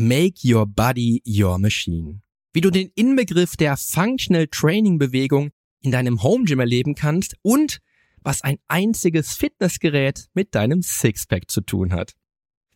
Make 0.00 0.40
Your 0.42 0.64
Body 0.64 1.22
Your 1.26 1.58
Machine. 1.58 2.22
Wie 2.54 2.62
du 2.62 2.70
den 2.70 2.90
Inbegriff 2.94 3.58
der 3.58 3.76
Functional 3.76 4.46
Training 4.46 4.98
Bewegung 4.98 5.50
in 5.82 5.90
deinem 5.90 6.22
Home 6.22 6.44
Gym 6.46 6.58
erleben 6.58 6.94
kannst 6.94 7.34
und 7.42 7.80
was 8.22 8.40
ein 8.40 8.56
einziges 8.66 9.34
Fitnessgerät 9.34 10.28
mit 10.32 10.54
deinem 10.54 10.80
Sixpack 10.80 11.50
zu 11.50 11.60
tun 11.60 11.92
hat. 11.92 12.14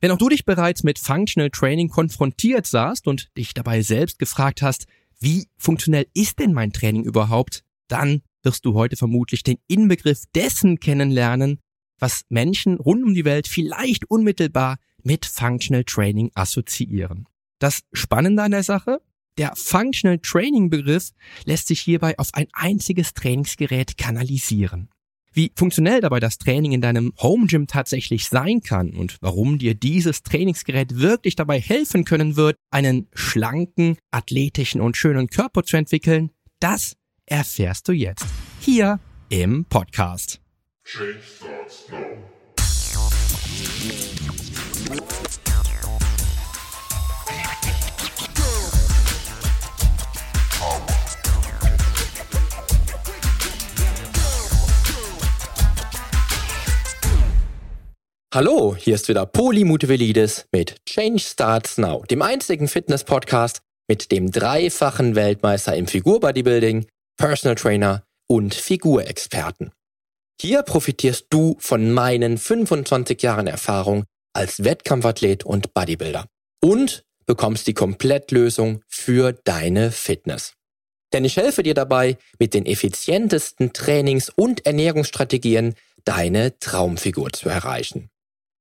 Wenn 0.02 0.10
auch 0.10 0.18
du 0.18 0.28
dich 0.28 0.44
bereits 0.44 0.82
mit 0.82 0.98
Functional 0.98 1.48
Training 1.48 1.88
konfrontiert 1.88 2.66
sahst 2.66 3.06
und 3.06 3.34
dich 3.38 3.54
dabei 3.54 3.80
selbst 3.80 4.18
gefragt 4.18 4.60
hast, 4.60 4.86
wie 5.18 5.48
funktionell 5.56 6.06
ist 6.12 6.40
denn 6.40 6.52
mein 6.52 6.74
Training 6.74 7.04
überhaupt, 7.04 7.64
dann 7.88 8.20
wirst 8.42 8.66
du 8.66 8.74
heute 8.74 8.96
vermutlich 8.96 9.42
den 9.42 9.56
Inbegriff 9.66 10.24
dessen 10.34 10.78
kennenlernen, 10.78 11.58
was 11.98 12.26
Menschen 12.28 12.76
rund 12.76 13.02
um 13.02 13.14
die 13.14 13.24
Welt 13.24 13.48
vielleicht 13.48 14.10
unmittelbar 14.10 14.76
mit 15.04 15.26
Functional 15.26 15.84
Training 15.84 16.30
assoziieren. 16.34 17.28
Das 17.58 17.82
Spannende 17.92 18.42
an 18.42 18.50
der 18.50 18.62
Sache? 18.62 19.00
Der 19.38 19.52
Functional 19.56 20.18
Training 20.18 20.70
Begriff 20.70 21.10
lässt 21.44 21.68
sich 21.68 21.80
hierbei 21.80 22.18
auf 22.18 22.34
ein 22.34 22.46
einziges 22.52 23.14
Trainingsgerät 23.14 23.96
kanalisieren. 23.96 24.88
Wie 25.32 25.50
funktionell 25.56 26.00
dabei 26.00 26.20
das 26.20 26.38
Training 26.38 26.70
in 26.70 26.80
deinem 26.80 27.12
Home 27.20 27.46
Gym 27.48 27.66
tatsächlich 27.66 28.28
sein 28.28 28.60
kann 28.60 28.90
und 28.90 29.16
warum 29.20 29.58
dir 29.58 29.74
dieses 29.74 30.22
Trainingsgerät 30.22 31.00
wirklich 31.00 31.34
dabei 31.34 31.60
helfen 31.60 32.04
können 32.04 32.36
wird, 32.36 32.56
einen 32.70 33.08
schlanken, 33.14 33.96
athletischen 34.12 34.80
und 34.80 34.96
schönen 34.96 35.26
Körper 35.26 35.64
zu 35.64 35.76
entwickeln, 35.76 36.30
das 36.60 36.96
erfährst 37.26 37.88
du 37.88 37.92
jetzt 37.92 38.26
hier 38.60 39.00
im 39.28 39.64
Podcast. 39.64 40.40
Change 40.84 41.18
starts 41.20 41.88
now. 41.90 42.24
Hallo, 58.34 58.76
hier 58.76 58.96
ist 58.96 59.08
wieder 59.08 59.24
Poli 59.24 59.64
Mutevelidis 59.64 60.46
mit 60.52 60.84
Change 60.86 61.20
Starts 61.20 61.78
Now, 61.78 62.04
dem 62.10 62.20
einzigen 62.20 62.68
Fitness-Podcast 62.68 63.62
mit 63.88 64.12
dem 64.12 64.30
dreifachen 64.30 65.14
Weltmeister 65.14 65.74
im 65.76 65.86
Figurbodybuilding, 65.86 66.86
Personal 67.16 67.54
Trainer 67.54 68.04
und 68.26 68.54
Figurexperten. 68.54 69.72
Hier 70.38 70.62
profitierst 70.62 71.28
du 71.30 71.56
von 71.58 71.90
meinen 71.90 72.36
25 72.36 73.22
Jahren 73.22 73.46
Erfahrung 73.46 74.04
als 74.34 74.62
Wettkampfathlet 74.62 75.44
und 75.44 75.72
Bodybuilder 75.72 76.26
und 76.62 77.04
bekommst 77.26 77.66
die 77.66 77.74
Komplettlösung 77.74 78.82
für 78.88 79.32
deine 79.32 79.90
Fitness. 79.90 80.54
Denn 81.12 81.24
ich 81.24 81.36
helfe 81.36 81.62
dir 81.62 81.74
dabei, 81.74 82.18
mit 82.38 82.54
den 82.54 82.66
effizientesten 82.66 83.72
Trainings- 83.72 84.30
und 84.34 84.66
Ernährungsstrategien 84.66 85.74
deine 86.04 86.58
Traumfigur 86.58 87.32
zu 87.32 87.48
erreichen. 87.48 88.10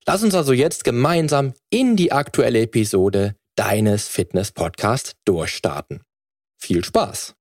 Lass 0.06 0.24
uns 0.24 0.36
also 0.36 0.54
jetzt 0.54 0.84
gemeinsam 0.84 1.54
in 1.70 1.96
die 1.96 2.12
aktuelle 2.12 2.62
Episode 2.62 3.36
deines 3.56 4.08
Fitness-Podcasts 4.08 5.14
durchstarten. 5.26 6.04
Viel 6.58 6.84
Spaß! 6.84 7.36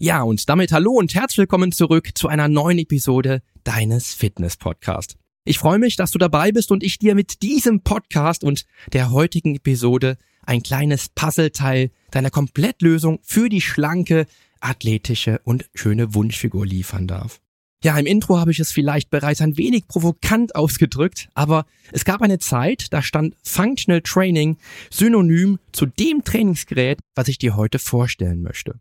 Ja, 0.00 0.22
und 0.22 0.48
damit 0.48 0.70
hallo 0.70 0.92
und 0.92 1.12
herzlich 1.16 1.38
willkommen 1.38 1.72
zurück 1.72 2.10
zu 2.14 2.28
einer 2.28 2.46
neuen 2.46 2.78
Episode 2.78 3.42
deines 3.64 4.14
Fitness-Podcasts. 4.14 5.16
Ich 5.44 5.58
freue 5.58 5.80
mich, 5.80 5.96
dass 5.96 6.12
du 6.12 6.18
dabei 6.18 6.52
bist 6.52 6.70
und 6.70 6.84
ich 6.84 7.00
dir 7.00 7.16
mit 7.16 7.42
diesem 7.42 7.80
Podcast 7.80 8.44
und 8.44 8.64
der 8.92 9.10
heutigen 9.10 9.56
Episode 9.56 10.16
ein 10.46 10.62
kleines 10.62 11.08
Puzzleteil 11.08 11.90
deiner 12.12 12.30
Komplettlösung 12.30 13.18
für 13.24 13.48
die 13.48 13.60
schlanke, 13.60 14.26
athletische 14.60 15.40
und 15.42 15.68
schöne 15.74 16.14
Wunschfigur 16.14 16.64
liefern 16.64 17.08
darf. 17.08 17.40
Ja, 17.82 17.98
im 17.98 18.06
Intro 18.06 18.38
habe 18.38 18.52
ich 18.52 18.60
es 18.60 18.70
vielleicht 18.70 19.10
bereits 19.10 19.40
ein 19.40 19.56
wenig 19.56 19.88
provokant 19.88 20.54
ausgedrückt, 20.54 21.28
aber 21.34 21.66
es 21.90 22.04
gab 22.04 22.22
eine 22.22 22.38
Zeit, 22.38 22.92
da 22.92 23.02
stand 23.02 23.34
Functional 23.42 24.02
Training 24.02 24.58
synonym 24.90 25.58
zu 25.72 25.86
dem 25.86 26.22
Trainingsgerät, 26.22 27.00
was 27.16 27.26
ich 27.26 27.38
dir 27.38 27.56
heute 27.56 27.80
vorstellen 27.80 28.42
möchte. 28.42 28.78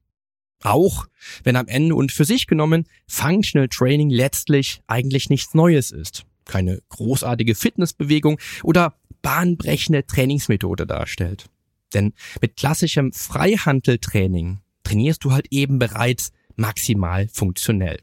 Auch 0.64 1.08
wenn 1.44 1.56
am 1.56 1.68
Ende 1.68 1.96
und 1.96 2.12
für 2.12 2.26
sich 2.26 2.48
genommen 2.48 2.86
Functional 3.08 3.68
Training 3.68 4.10
letztlich 4.10 4.82
eigentlich 4.88 5.30
nichts 5.30 5.54
Neues 5.54 5.92
ist, 5.92 6.26
keine 6.46 6.82
großartige 6.90 7.56
Fitnessbewegung 7.56 8.40
oder 8.64 8.96
bahnbrechende 9.22 10.06
Trainingsmethode 10.06 10.88
darstellt. 10.88 11.50
Denn 11.94 12.14
mit 12.42 12.58
klassischem 12.58 13.14
Freihandeltraining 13.14 14.60
trainierst 14.84 15.24
du 15.24 15.32
halt 15.32 15.48
eben 15.52 15.80
bereits 15.80 16.32
maximal 16.56 17.28
funktionell. 17.28 18.00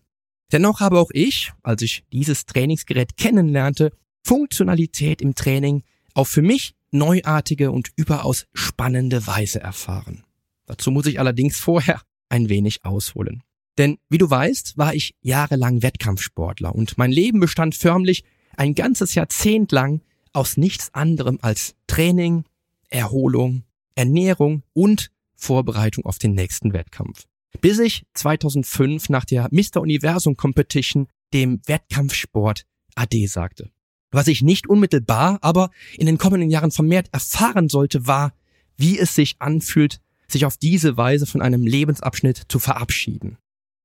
Dennoch 0.52 0.80
habe 0.80 1.00
auch 1.00 1.10
ich, 1.12 1.52
als 1.62 1.82
ich 1.82 2.04
dieses 2.12 2.46
Trainingsgerät 2.46 3.16
kennenlernte, 3.16 3.90
Funktionalität 4.22 5.20
im 5.20 5.34
Training 5.34 5.82
auf 6.14 6.28
für 6.28 6.42
mich 6.42 6.74
neuartige 6.90 7.72
und 7.72 7.90
überaus 7.96 8.46
spannende 8.54 9.26
Weise 9.26 9.60
erfahren. 9.60 10.24
Dazu 10.66 10.90
muss 10.90 11.06
ich 11.06 11.18
allerdings 11.18 11.58
vorher 11.58 12.00
ein 12.34 12.48
wenig 12.48 12.84
ausholen. 12.84 13.42
Denn 13.78 13.98
wie 14.08 14.18
du 14.18 14.28
weißt, 14.28 14.76
war 14.78 14.94
ich 14.94 15.14
jahrelang 15.20 15.82
Wettkampfsportler 15.82 16.74
und 16.74 16.98
mein 16.98 17.10
Leben 17.10 17.40
bestand 17.40 17.74
förmlich 17.74 18.24
ein 18.56 18.74
ganzes 18.74 19.14
Jahrzehnt 19.14 19.72
lang 19.72 20.00
aus 20.32 20.56
nichts 20.56 20.92
anderem 20.94 21.38
als 21.42 21.74
Training, 21.86 22.44
Erholung, 22.88 23.64
Ernährung 23.94 24.62
und 24.72 25.10
Vorbereitung 25.34 26.06
auf 26.06 26.18
den 26.18 26.34
nächsten 26.34 26.72
Wettkampf 26.72 27.26
bis 27.60 27.78
ich 27.78 28.06
2005 28.14 29.08
nach 29.08 29.24
der 29.24 29.48
Mr. 29.50 29.80
Universum 29.80 30.36
Competition 30.36 31.08
dem 31.32 31.60
Wettkampfsport 31.66 32.64
AD 32.94 33.26
sagte. 33.26 33.70
Was 34.10 34.28
ich 34.28 34.42
nicht 34.42 34.68
unmittelbar, 34.68 35.38
aber 35.40 35.70
in 35.96 36.06
den 36.06 36.18
kommenden 36.18 36.50
Jahren 36.50 36.70
vermehrt 36.70 37.08
erfahren 37.12 37.68
sollte, 37.68 38.06
war, 38.06 38.32
wie 38.76 38.98
es 38.98 39.14
sich 39.14 39.36
anfühlt, 39.40 40.00
sich 40.34 40.44
auf 40.44 40.58
diese 40.58 40.98
Weise 40.98 41.26
von 41.26 41.40
einem 41.40 41.66
Lebensabschnitt 41.66 42.42
zu 42.48 42.58
verabschieden. 42.58 43.38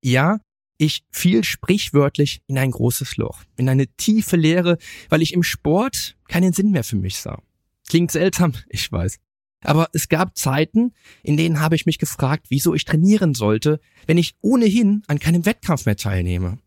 Ja, 0.03 0.39
ich 0.77 1.03
fiel 1.11 1.43
sprichwörtlich 1.43 2.41
in 2.47 2.57
ein 2.57 2.71
großes 2.71 3.17
Loch, 3.17 3.43
in 3.57 3.69
eine 3.69 3.87
tiefe 3.87 4.35
Leere, 4.35 4.77
weil 5.09 5.21
ich 5.21 5.33
im 5.33 5.43
Sport 5.43 6.17
keinen 6.27 6.53
Sinn 6.53 6.71
mehr 6.71 6.83
für 6.83 6.95
mich 6.95 7.17
sah. 7.17 7.41
Klingt 7.87 8.11
seltsam, 8.11 8.53
ich 8.69 8.91
weiß. 8.91 9.19
Aber 9.61 9.89
es 9.91 10.07
gab 10.07 10.37
Zeiten, 10.37 10.93
in 11.21 11.35
denen 11.35 11.59
habe 11.59 11.75
ich 11.75 11.85
mich 11.85 11.97
gefragt, 11.97 12.45
wieso 12.49 12.73
ich 12.73 12.85
trainieren 12.85 13.33
sollte, 13.33 13.81
wenn 14.07 14.17
ich 14.17 14.35
ohnehin 14.41 15.03
an 15.07 15.19
keinem 15.19 15.45
Wettkampf 15.45 15.85
mehr 15.85 15.97
teilnehme. 15.97 16.59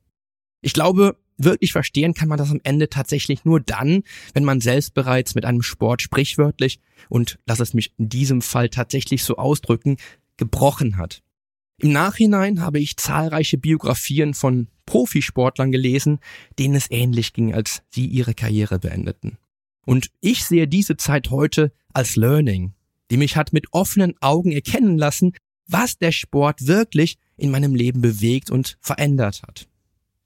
Ich 0.60 0.74
glaube, 0.74 1.16
wirklich 1.44 1.72
verstehen 1.72 2.14
kann 2.14 2.28
man 2.28 2.38
das 2.38 2.50
am 2.50 2.60
Ende 2.62 2.88
tatsächlich 2.88 3.44
nur 3.44 3.60
dann, 3.60 4.02
wenn 4.34 4.44
man 4.44 4.60
selbst 4.60 4.94
bereits 4.94 5.34
mit 5.34 5.44
einem 5.44 5.62
Sport 5.62 6.02
sprichwörtlich 6.02 6.80
und 7.08 7.38
lass 7.46 7.60
es 7.60 7.74
mich 7.74 7.92
in 7.98 8.08
diesem 8.08 8.42
Fall 8.42 8.68
tatsächlich 8.68 9.24
so 9.24 9.36
ausdrücken, 9.36 9.96
gebrochen 10.36 10.96
hat. 10.96 11.22
Im 11.78 11.92
Nachhinein 11.92 12.60
habe 12.60 12.78
ich 12.78 12.96
zahlreiche 12.96 13.58
Biografien 13.58 14.34
von 14.34 14.68
Profisportlern 14.86 15.72
gelesen, 15.72 16.20
denen 16.58 16.74
es 16.74 16.90
ähnlich 16.90 17.32
ging, 17.32 17.54
als 17.54 17.82
sie 17.90 18.06
ihre 18.06 18.34
Karriere 18.34 18.78
beendeten. 18.78 19.38
Und 19.84 20.10
ich 20.20 20.44
sehe 20.44 20.68
diese 20.68 20.96
Zeit 20.96 21.30
heute 21.30 21.72
als 21.92 22.16
Learning, 22.16 22.74
die 23.10 23.16
mich 23.16 23.36
hat 23.36 23.52
mit 23.52 23.66
offenen 23.72 24.14
Augen 24.20 24.52
erkennen 24.52 24.96
lassen, 24.96 25.32
was 25.66 25.98
der 25.98 26.12
Sport 26.12 26.66
wirklich 26.66 27.18
in 27.36 27.50
meinem 27.50 27.74
Leben 27.74 28.00
bewegt 28.00 28.50
und 28.50 28.78
verändert 28.80 29.42
hat. 29.42 29.68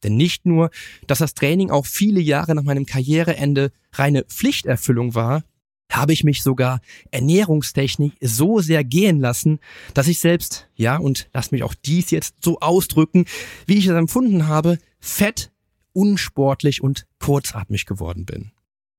Denn 0.07 0.17
nicht 0.17 0.47
nur, 0.47 0.71
dass 1.09 1.19
das 1.19 1.35
Training 1.35 1.71
auch 1.71 1.85
viele 1.85 2.21
Jahre 2.21 2.55
nach 2.55 2.63
meinem 2.63 2.87
Karriereende 2.87 3.73
reine 3.93 4.23
Pflichterfüllung 4.25 5.17
war, 5.17 5.43
habe 5.91 6.13
ich 6.13 6.23
mich 6.23 6.43
sogar 6.43 6.81
Ernährungstechnik 7.11 8.13
so 8.21 8.61
sehr 8.61 8.85
gehen 8.85 9.21
lassen, 9.21 9.59
dass 9.95 10.07
ich 10.07 10.21
selbst, 10.21 10.69
ja, 10.77 10.97
und 10.97 11.29
lass 11.35 11.51
mich 11.51 11.65
auch 11.65 11.75
dies 11.75 12.11
jetzt 12.11 12.37
so 12.43 12.61
ausdrücken, 12.61 13.25
wie 13.67 13.79
ich 13.79 13.87
es 13.87 13.95
empfunden 13.95 14.47
habe, 14.47 14.79
fett, 15.01 15.51
unsportlich 15.93 16.83
und 16.83 17.07
kurzatmig 17.19 17.85
geworden 17.85 18.27
bin. 18.27 18.53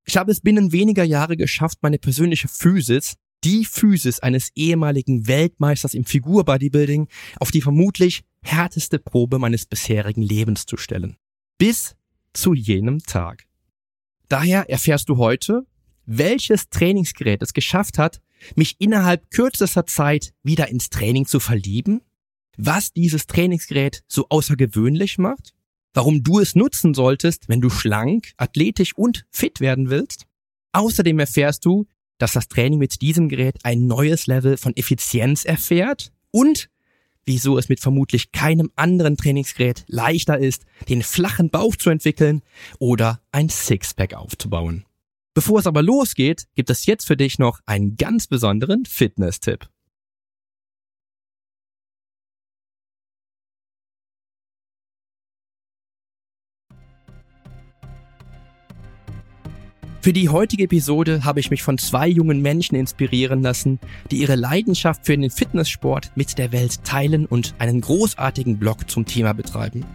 Ich 0.06 0.18
habe 0.18 0.32
es 0.32 0.42
binnen 0.42 0.74
weniger 0.74 1.04
Jahre 1.04 1.38
geschafft, 1.38 1.80
meine 1.82 2.00
persönliche 2.00 2.50
Physis 2.50 3.16
die 3.48 3.64
Physis 3.64 4.20
eines 4.20 4.50
ehemaligen 4.56 5.26
Weltmeisters 5.26 5.94
im 5.94 6.04
Figurbodybuilding 6.04 7.08
auf 7.40 7.50
die 7.50 7.62
vermutlich 7.62 8.26
härteste 8.42 9.00
Probe 9.00 9.40
meines 9.40 9.66
bisherigen 9.66 10.22
Lebens 10.22 10.66
zu 10.66 10.76
stellen. 10.76 11.16
Bis 11.58 11.96
zu 12.34 12.54
jenem 12.54 13.00
Tag. 13.00 13.46
Daher 14.28 14.70
erfährst 14.70 15.08
du 15.08 15.16
heute, 15.16 15.66
welches 16.06 16.68
Trainingsgerät 16.68 17.42
es 17.42 17.54
geschafft 17.54 17.98
hat, 17.98 18.20
mich 18.56 18.76
innerhalb 18.80 19.32
kürzester 19.32 19.86
Zeit 19.86 20.34
wieder 20.44 20.68
ins 20.68 20.90
Training 20.90 21.26
zu 21.26 21.40
verlieben, 21.40 22.02
was 22.58 22.92
dieses 22.92 23.28
Trainingsgerät 23.28 24.04
so 24.10 24.26
außergewöhnlich 24.28 25.20
macht, 25.20 25.54
warum 25.94 26.22
du 26.22 26.42
es 26.42 26.54
nutzen 26.54 26.94
solltest, 26.94 27.48
wenn 27.48 27.62
du 27.62 27.70
schlank, 27.70 28.34
athletisch 28.36 28.94
und 28.98 29.26
fit 29.32 29.62
werden 29.62 29.90
willst 29.90 30.28
Außerdem 30.78 31.18
erfährst 31.18 31.66
du, 31.66 31.88
dass 32.18 32.34
das 32.34 32.48
Training 32.48 32.80
mit 32.80 33.02
diesem 33.02 33.30
Gerät 33.30 33.58
ein 33.64 33.88
neues 33.88 34.28
Level 34.28 34.58
von 34.58 34.76
Effizienz 34.76 35.46
erfährt 35.46 36.12
und 36.32 36.70
wieso 37.26 37.58
es 37.58 37.70
mit 37.70 37.80
vermutlich 37.80 38.32
keinem 38.32 38.72
anderen 38.76 39.18
Trainingsgerät 39.18 39.84
leichter 39.88 40.40
ist, 40.40 40.66
den 40.90 41.04
flachen 41.04 41.50
Bauch 41.50 41.76
zu 41.76 41.90
entwickeln 41.90 42.42
oder 42.80 43.22
ein 43.32 43.50
Sixpack 43.50 44.14
aufzubauen. 44.14 44.86
Bevor 45.34 45.60
es 45.60 45.68
aber 45.68 45.84
losgeht, 45.84 46.48
gibt 46.56 46.72
es 46.72 46.88
jetzt 46.88 47.06
für 47.06 47.18
dich 47.18 47.38
noch 47.38 47.60
einen 47.68 47.96
ganz 47.96 48.28
besonderen 48.28 48.86
Fitness-Tipp. 48.86 49.70
Für 60.08 60.14
die 60.14 60.30
heutige 60.30 60.64
Episode 60.64 61.26
habe 61.26 61.42
ich 61.42 61.52
mich 61.52 61.64
von 61.64 61.78
zwei 61.78 62.08
jungen 62.08 62.42
Menschen 62.42 62.76
inspirieren 62.76 63.42
lassen, 63.42 63.78
die 64.10 64.20
ihre 64.20 64.36
Leidenschaft 64.36 65.06
für 65.06 65.18
den 65.18 65.30
Fitnesssport 65.30 66.14
mit 66.16 66.38
der 66.38 66.54
Welt 66.54 66.82
teilen 66.86 67.26
und 67.26 67.56
einen 67.60 67.82
großartigen 67.82 68.58
Blog 68.58 68.90
zum 68.90 69.06
Thema 69.06 69.34
betreiben. 69.34 69.86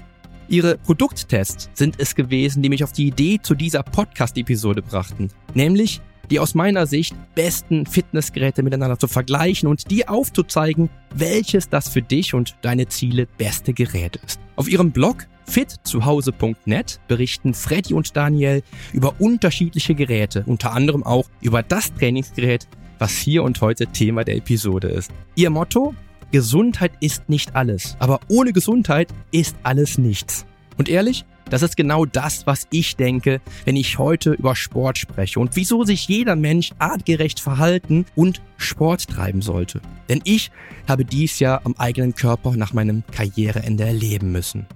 Ihre 0.49 0.76
Produkttests 0.76 1.70
sind 1.73 1.94
es 1.97 2.14
gewesen, 2.14 2.62
die 2.62 2.69
mich 2.69 2.85
auf 2.85 2.93
die 2.93 3.06
Idee 3.06 3.38
zu 3.43 3.55
dieser 3.55 3.82
Podcast-Episode 3.82 4.82
brachten, 4.82 5.29
nämlich 5.55 6.03
die 6.31 6.41
aus 6.41 6.55
meiner 6.55 6.87
Sicht 6.87 7.17
besten 7.35 7.87
Fitnessgeräte 7.87 8.62
miteinander 8.62 8.99
zu 8.99 9.09
vergleichen 9.09 9.67
und 9.67 9.91
dir 9.91 10.11
aufzuzeigen, 10.11 10.91
welches 11.14 11.70
das 11.70 11.88
für 11.88 12.03
dich 12.03 12.35
und 12.35 12.56
deine 12.61 12.87
Ziele 12.87 13.26
beste 13.38 13.73
Gerät 13.73 14.17
ist. 14.17 14.41
Auf 14.56 14.69
ihrem 14.69 14.93
Blog 14.93 15.26
fitzuhause.net 15.47 17.00
berichten 17.09 17.55
Freddy 17.55 17.94
und 17.94 18.17
Daniel 18.17 18.62
über 18.93 19.15
unterschiedliche 19.19 19.94
Geräte, 19.94 20.44
unter 20.47 20.73
anderem 20.73 21.03
auch 21.03 21.29
über 21.41 21.62
das 21.62 21.93
Trainingsgerät, 21.94 22.69
was 22.99 23.17
hier 23.17 23.43
und 23.43 23.61
heute 23.61 23.87
Thema 23.87 24.25
der 24.25 24.37
Episode 24.37 24.89
ist. 24.89 25.11
Ihr 25.35 25.50
Motto? 25.50 25.94
Gesundheit 26.31 26.93
ist 27.00 27.29
nicht 27.29 27.55
alles, 27.55 27.97
aber 27.99 28.21
ohne 28.29 28.55
Gesundheit 28.55 29.09
ist 29.33 29.55
alles 29.62 29.99
nichts. 29.99 30.47
Und 30.79 30.89
ehrlich, 30.89 31.27
das 31.50 31.61
ist 31.61 31.77
genau 31.77 32.06
das, 32.06 32.47
was 32.47 32.67
ich 32.71 32.97
denke, 32.97 33.43
wenn 33.67 33.77
ich 33.77 33.99
heute 33.99 34.33
über 34.33 34.56
Sport 34.56 34.97
spreche 34.97 35.38
und 35.38 35.55
wieso 35.55 35.85
sich 35.85 36.09
jeder 36.09 36.35
Mensch 36.35 36.71
artgerecht 36.79 37.41
verhalten 37.41 38.06
und 38.15 38.41
Sport 38.56 39.06
treiben 39.06 39.43
sollte. 39.43 39.83
Denn 40.09 40.23
ich 40.25 40.50
habe 40.88 41.05
dies 41.05 41.41
ja 41.41 41.61
am 41.65 41.75
eigenen 41.77 42.15
Körper 42.15 42.53
nach 42.53 42.73
meinem 42.73 43.03
Karriereende 43.12 43.85
erleben 43.85 44.33
müssen. 44.33 44.67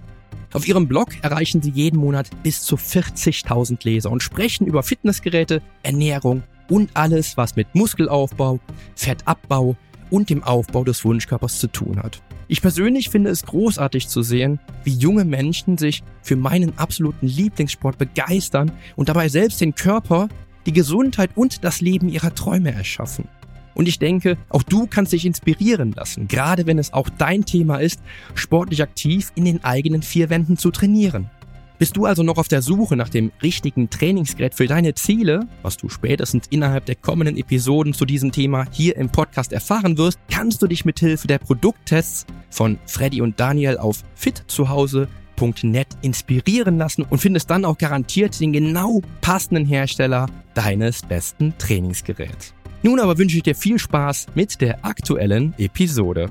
Auf 0.57 0.67
ihrem 0.67 0.89
Blog 0.89 1.09
erreichen 1.21 1.61
sie 1.61 1.69
jeden 1.69 1.99
Monat 1.99 2.31
bis 2.43 2.63
zu 2.63 2.77
40.000 2.77 3.77
Leser 3.85 4.11
und 4.11 4.23
sprechen 4.23 4.67
über 4.67 4.83
Fitnessgeräte, 4.83 5.61
Ernährung 5.83 6.45
und 6.71 6.89
alles, 6.95 7.37
was 7.37 7.57
mit 7.57 7.75
Muskelaufbau, 7.75 8.59
Fettabbau 8.95 9.77
und 10.09 10.31
dem 10.31 10.43
Aufbau 10.43 10.83
des 10.83 11.05
Wunschkörpers 11.05 11.59
zu 11.59 11.67
tun 11.67 12.03
hat. 12.03 12.23
Ich 12.49 12.63
persönlich 12.63 13.11
finde 13.11 13.29
es 13.29 13.45
großartig 13.45 14.09
zu 14.09 14.23
sehen, 14.23 14.59
wie 14.83 14.95
junge 14.95 15.27
Menschen 15.27 15.77
sich 15.77 16.03
für 16.23 16.37
meinen 16.37 16.79
absoluten 16.79 17.27
Lieblingssport 17.27 17.99
begeistern 17.99 18.73
und 18.97 19.11
dabei 19.11 19.29
selbst 19.29 19.61
den 19.61 19.75
Körper, 19.75 20.27
die 20.65 20.73
Gesundheit 20.73 21.33
und 21.35 21.65
das 21.65 21.83
Leben 21.83 22.09
ihrer 22.09 22.35
Träume 22.35 22.73
erschaffen. 22.73 23.29
Und 23.77 23.89
ich 23.89 23.99
denke, 23.99 24.39
auch 24.49 24.63
du 24.63 24.87
kannst 24.87 25.13
dich 25.13 25.27
inspirieren 25.27 25.93
lassen, 25.93 26.29
gerade 26.29 26.67
wenn 26.67 26.79
es 26.79 26.95
auch 26.95 27.11
dein 27.11 27.45
Thema 27.45 27.77
ist, 27.77 28.01
sportlich 28.35 28.83
aktiv 28.83 29.33
in 29.35 29.45
den 29.45 29.63
eigenen 29.65 30.01
vier 30.01 30.31
Wänden 30.31 30.57
zu 30.57 30.71
trainieren. 30.71 31.31
Bist 31.79 31.99
du 31.99 32.07
also 32.07 32.23
noch 32.23 32.39
auf 32.39 32.49
der 32.49 32.63
Suche 32.63 32.97
nach 32.97 33.11
dem 33.11 33.33
richtigen 33.43 33.91
Trainingsgerät 33.91 34.55
für 34.55 34.67
deine 34.67 34.95
Ziele, 34.95 35.47
was 35.61 35.77
du 35.77 35.91
spätestens 35.91 36.47
innerhalb 36.49 36.87
der 36.87 36.95
kommenden 36.95 37.37
Episoden 37.37 37.93
zu 37.93 38.07
diesem 38.07 38.33
Thema 38.33 38.65
hier 38.71 38.97
im 38.97 39.11
Podcast 39.11 39.53
erfahren 39.53 39.99
wirst, 39.99 40.19
kannst 40.31 40.63
du 40.63 40.69
dich 40.69 40.87
mit 40.87 40.99
Hilfe 40.99 41.27
der 41.27 41.39
Produkttests 41.39 42.25
von 42.49 42.79
Freddy 42.87 43.21
und 43.21 43.39
Daniel 43.39 43.77
auf 43.77 44.05
fitzuhause.net 44.15 45.89
inspirieren 46.01 46.79
lassen 46.79 47.03
und 47.03 47.19
findest 47.19 47.51
dann 47.51 47.67
auch 47.67 47.77
garantiert 47.77 48.41
den 48.41 48.55
genau 48.55 49.03
passenden 49.21 49.67
Hersteller 49.67 50.31
deines 50.55 51.03
besten 51.03 51.53
Trainingsgeräts. 51.59 52.55
Nun 52.83 53.01
aber 53.01 53.19
wünsche 53.19 53.37
ich 53.37 53.43
dir 53.43 53.55
viel 53.55 53.79
Spaß 53.79 54.29
mit 54.35 54.61
der 54.61 54.85
aktuellen 54.85 55.55
Episode. 55.59 56.31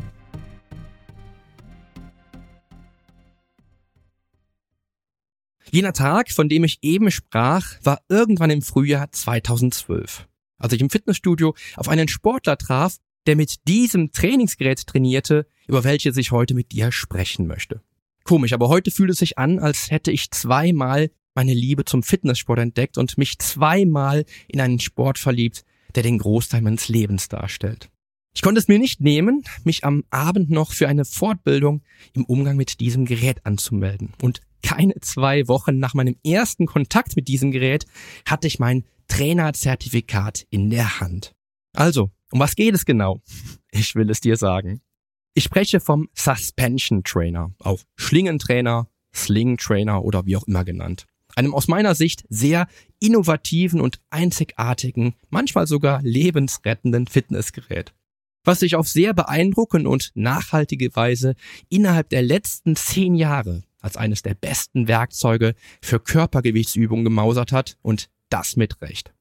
Jener 5.71 5.91
Tag, 5.91 6.31
von 6.31 6.47
dem 6.47 6.63
ich 6.63 6.77
eben 6.83 7.11
sprach, 7.11 7.65
war 7.83 7.99
irgendwann 8.07 8.49
im 8.49 8.61
Frühjahr 8.61 9.11
2012, 9.11 10.27
als 10.57 10.71
ich 10.71 10.79
im 10.79 10.89
Fitnessstudio 10.89 11.55
auf 11.75 11.89
einen 11.89 12.07
Sportler 12.07 12.57
traf, 12.57 12.97
der 13.25 13.35
mit 13.35 13.67
diesem 13.67 14.11
Trainingsgerät 14.11 14.85
trainierte, 14.87 15.47
über 15.67 15.83
welches 15.83 16.15
ich 16.15 16.31
heute 16.31 16.53
mit 16.53 16.71
dir 16.71 16.91
sprechen 16.91 17.47
möchte. 17.47 17.81
Komisch, 18.23 18.53
aber 18.53 18.69
heute 18.69 18.91
fühlt 18.91 19.09
es 19.09 19.17
sich 19.17 19.37
an, 19.37 19.59
als 19.59 19.91
hätte 19.91 20.11
ich 20.11 20.31
zweimal 20.31 21.11
meine 21.33 21.53
Liebe 21.53 21.83
zum 21.83 22.03
Fitnesssport 22.03 22.59
entdeckt 22.59 22.97
und 22.97 23.17
mich 23.17 23.39
zweimal 23.39 24.25
in 24.47 24.61
einen 24.61 24.79
Sport 24.79 25.19
verliebt, 25.19 25.65
der 25.95 26.03
den 26.03 26.17
Großteil 26.17 26.61
meines 26.61 26.87
Lebens 26.89 27.27
darstellt. 27.27 27.89
Ich 28.35 28.41
konnte 28.41 28.59
es 28.59 28.67
mir 28.67 28.79
nicht 28.79 28.99
nehmen, 28.99 29.43
mich 29.63 29.85
am 29.85 30.03
Abend 30.09 30.49
noch 30.49 30.73
für 30.73 30.89
eine 30.89 31.05
Fortbildung 31.05 31.83
im 32.13 32.25
Umgang 32.25 32.57
mit 32.57 32.81
diesem 32.81 33.05
Gerät 33.05 33.45
anzumelden. 33.45 34.11
Und 34.21 34.41
keine 34.61 34.95
zwei 34.99 35.47
Wochen 35.47 35.79
nach 35.79 35.93
meinem 35.93 36.17
ersten 36.25 36.65
Kontakt 36.65 37.15
mit 37.15 37.29
diesem 37.29 37.51
Gerät 37.51 37.85
hatte 38.27 38.47
ich 38.47 38.59
mein 38.59 38.83
Trainerzertifikat 39.07 40.45
in 40.49 40.69
der 40.69 40.99
Hand. 40.99 41.33
Also, 41.73 42.11
um 42.31 42.39
was 42.39 42.55
geht 42.55 42.75
es 42.75 42.85
genau? 42.85 43.21
Ich 43.71 43.95
will 43.95 44.09
es 44.09 44.19
dir 44.19 44.35
sagen. 44.35 44.81
Ich 45.33 45.43
spreche 45.43 45.79
vom 45.79 46.09
Suspension 46.13 47.03
Trainer, 47.03 47.53
auch 47.59 47.81
Schlingentrainer, 47.95 48.89
Sling 49.13 49.57
Trainer 49.57 50.03
oder 50.03 50.25
wie 50.25 50.35
auch 50.35 50.47
immer 50.47 50.65
genannt. 50.65 51.05
Einem 51.35 51.53
aus 51.53 51.67
meiner 51.67 51.95
Sicht 51.95 52.25
sehr 52.29 52.67
innovativen 52.99 53.81
und 53.81 53.99
einzigartigen, 54.09 55.15
manchmal 55.29 55.67
sogar 55.67 56.01
lebensrettenden 56.01 57.07
Fitnessgerät 57.07 57.93
was 58.45 58.59
sich 58.59 58.75
auf 58.75 58.87
sehr 58.87 59.13
beeindruckende 59.13 59.89
und 59.89 60.11
nachhaltige 60.13 60.95
Weise 60.95 61.35
innerhalb 61.69 62.09
der 62.09 62.21
letzten 62.21 62.75
zehn 62.75 63.15
Jahre 63.15 63.63
als 63.81 63.97
eines 63.97 64.23
der 64.23 64.33
besten 64.33 64.87
Werkzeuge 64.87 65.53
für 65.81 65.99
Körpergewichtsübungen 65.99 67.05
gemausert 67.05 67.51
hat 67.51 67.77
und 67.81 68.09
das 68.29 68.55
mit 68.55 68.81
Recht. 68.81 69.13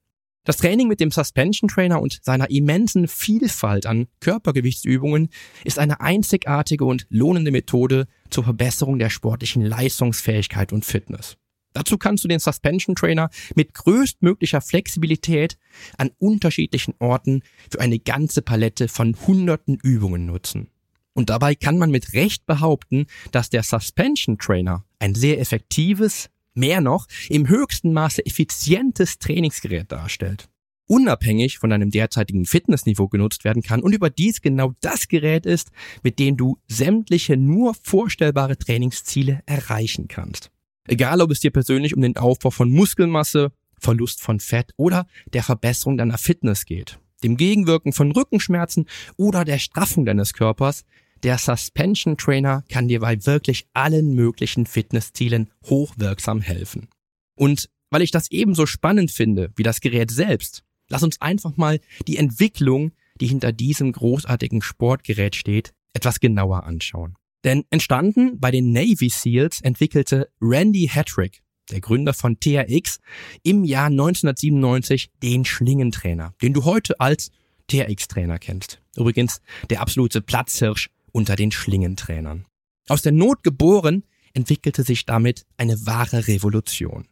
Das 0.43 0.57
Training 0.57 0.87
mit 0.87 0.99
dem 0.99 1.09
Suspension 1.09 1.67
Trainer 1.67 2.01
und 2.01 2.19
seiner 2.23 2.51
immensen 2.51 3.07
Vielfalt 3.07 3.87
an 3.87 4.07
Körpergewichtsübungen 4.19 5.29
ist 5.63 5.79
eine 5.79 6.01
einzigartige 6.01 6.85
und 6.85 7.07
lohnende 7.09 7.51
Methode 7.51 8.07
zur 8.29 8.43
Verbesserung 8.43 8.99
der 8.99 9.09
sportlichen 9.09 9.63
Leistungsfähigkeit 9.63 10.71
und 10.71 10.85
Fitness. 10.85 11.37
Dazu 11.75 11.97
kannst 11.97 12.23
du 12.23 12.29
den 12.29 12.39
Suspension 12.39 12.95
Trainer 12.95 13.29
mit 13.53 13.73
größtmöglicher 13.73 14.61
Flexibilität 14.61 15.57
an 15.97 16.09
unterschiedlichen 16.19 16.93
Orten 16.99 17.43
für 17.69 17.81
eine 17.81 17.99
ganze 17.99 18.41
Palette 18.41 18.87
von 18.87 19.17
hunderten 19.27 19.77
Übungen 19.83 20.25
nutzen. 20.25 20.69
Und 21.13 21.29
dabei 21.29 21.53
kann 21.53 21.77
man 21.77 21.91
mit 21.91 22.13
Recht 22.13 22.45
behaupten, 22.45 23.07
dass 23.33 23.49
der 23.49 23.61
Suspension 23.61 24.37
Trainer 24.37 24.85
ein 24.99 25.15
sehr 25.15 25.37
effektives, 25.41 26.29
mehr 26.53 26.79
noch, 26.79 27.07
im 27.27 27.49
höchsten 27.49 27.91
Maße 27.91 28.25
effizientes 28.25 29.19
Trainingsgerät 29.19 29.91
darstellt. 29.91 30.47
Unabhängig 30.87 31.57
von 31.57 31.71
deinem 31.71 31.91
derzeitigen 31.91 32.45
Fitnessniveau 32.45 33.09
genutzt 33.09 33.43
werden 33.43 33.63
kann 33.63 33.81
und 33.81 33.93
überdies 33.93 34.41
genau 34.41 34.73
das 34.79 35.09
Gerät 35.09 35.45
ist, 35.45 35.71
mit 36.03 36.19
dem 36.19 36.37
du 36.37 36.57
sämtliche 36.69 37.35
nur 37.35 37.73
vorstellbare 37.73 38.57
Trainingsziele 38.57 39.41
erreichen 39.45 40.07
kannst. 40.07 40.51
Egal, 40.87 41.21
ob 41.21 41.31
es 41.31 41.39
dir 41.39 41.51
persönlich 41.51 41.95
um 41.95 42.01
den 42.01 42.17
Aufbau 42.17 42.51
von 42.51 42.69
Muskelmasse, 42.69 43.51
Verlust 43.79 44.21
von 44.21 44.39
Fett 44.39 44.71
oder 44.77 45.07
der 45.33 45.43
Verbesserung 45.43 45.97
deiner 45.97 46.17
Fitness 46.17 46.65
geht, 46.65 46.99
dem 47.23 47.37
Gegenwirken 47.37 47.91
von 47.91 48.11
Rückenschmerzen 48.11 48.85
oder 49.17 49.45
der 49.45 49.59
Straffung 49.59 50.05
deines 50.05 50.33
Körpers, 50.33 50.85
der 51.23 51.37
Suspension 51.37 52.17
Trainer 52.17 52.63
kann 52.69 52.87
dir 52.87 52.99
bei 52.99 53.25
wirklich 53.25 53.67
allen 53.73 54.13
möglichen 54.13 54.65
Fitnesszielen 54.65 55.49
hochwirksam 55.65 56.41
helfen. 56.41 56.87
Und 57.35 57.69
weil 57.89 58.01
ich 58.01 58.11
das 58.11 58.29
ebenso 58.31 58.65
spannend 58.65 59.11
finde 59.11 59.51
wie 59.55 59.63
das 59.63 59.81
Gerät 59.81 60.11
selbst, 60.11 60.63
lass 60.89 61.03
uns 61.03 61.19
einfach 61.21 61.57
mal 61.57 61.79
die 62.07 62.17
Entwicklung, 62.17 62.91
die 63.19 63.27
hinter 63.27 63.51
diesem 63.51 63.91
großartigen 63.91 64.61
Sportgerät 64.61 65.35
steht, 65.35 65.73
etwas 65.93 66.19
genauer 66.19 66.63
anschauen. 66.65 67.15
Denn 67.45 67.63
entstanden 67.69 68.39
bei 68.39 68.49
den 68.49 68.71
Navy 68.71 69.07
SEALs 69.07 69.61
entwickelte 69.61 70.29
Randy 70.41 70.89
Hattrick, 70.91 71.43
der 71.69 71.79
Gründer 71.79 72.13
von 72.13 72.39
TRX, 72.39 72.97
im 73.43 73.63
Jahr 73.63 73.85
1997 73.85 75.11
den 75.21 75.45
Schlingentrainer, 75.45 76.33
den 76.41 76.53
du 76.53 76.65
heute 76.65 76.99
als 76.99 77.29
TRX-Trainer 77.67 78.39
kennst. 78.39 78.81
Übrigens 78.97 79.41
der 79.69 79.81
absolute 79.81 80.21
Platzhirsch 80.21 80.89
unter 81.11 81.35
den 81.35 81.51
Schlingentrainern. 81.51 82.45
Aus 82.87 83.03
der 83.03 83.11
Not 83.11 83.43
geboren 83.43 84.03
entwickelte 84.33 84.83
sich 84.83 85.05
damit 85.05 85.45
eine 85.57 85.85
wahre 85.85 86.27
Revolution. 86.27 87.07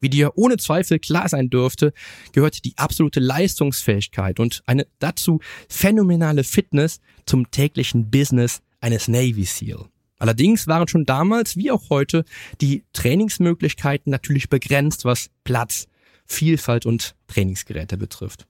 Wie 0.00 0.08
dir 0.08 0.32
ohne 0.36 0.56
Zweifel 0.56 0.98
klar 1.00 1.28
sein 1.28 1.50
dürfte, 1.50 1.92
gehört 2.32 2.64
die 2.64 2.76
absolute 2.76 3.20
Leistungsfähigkeit 3.20 4.38
und 4.38 4.62
eine 4.66 4.86
dazu 5.00 5.40
phänomenale 5.68 6.44
Fitness 6.44 7.00
zum 7.26 7.50
täglichen 7.50 8.10
Business 8.10 8.62
eines 8.84 9.08
Navy 9.08 9.44
SEAL. 9.44 9.86
Allerdings 10.18 10.66
waren 10.66 10.86
schon 10.86 11.06
damals 11.06 11.56
wie 11.56 11.70
auch 11.70 11.88
heute 11.88 12.24
die 12.60 12.84
Trainingsmöglichkeiten 12.92 14.10
natürlich 14.10 14.50
begrenzt, 14.50 15.06
was 15.06 15.30
Platz, 15.42 15.86
Vielfalt 16.26 16.86
und 16.86 17.16
Trainingsgeräte 17.26 17.96
betrifft. 17.96 18.46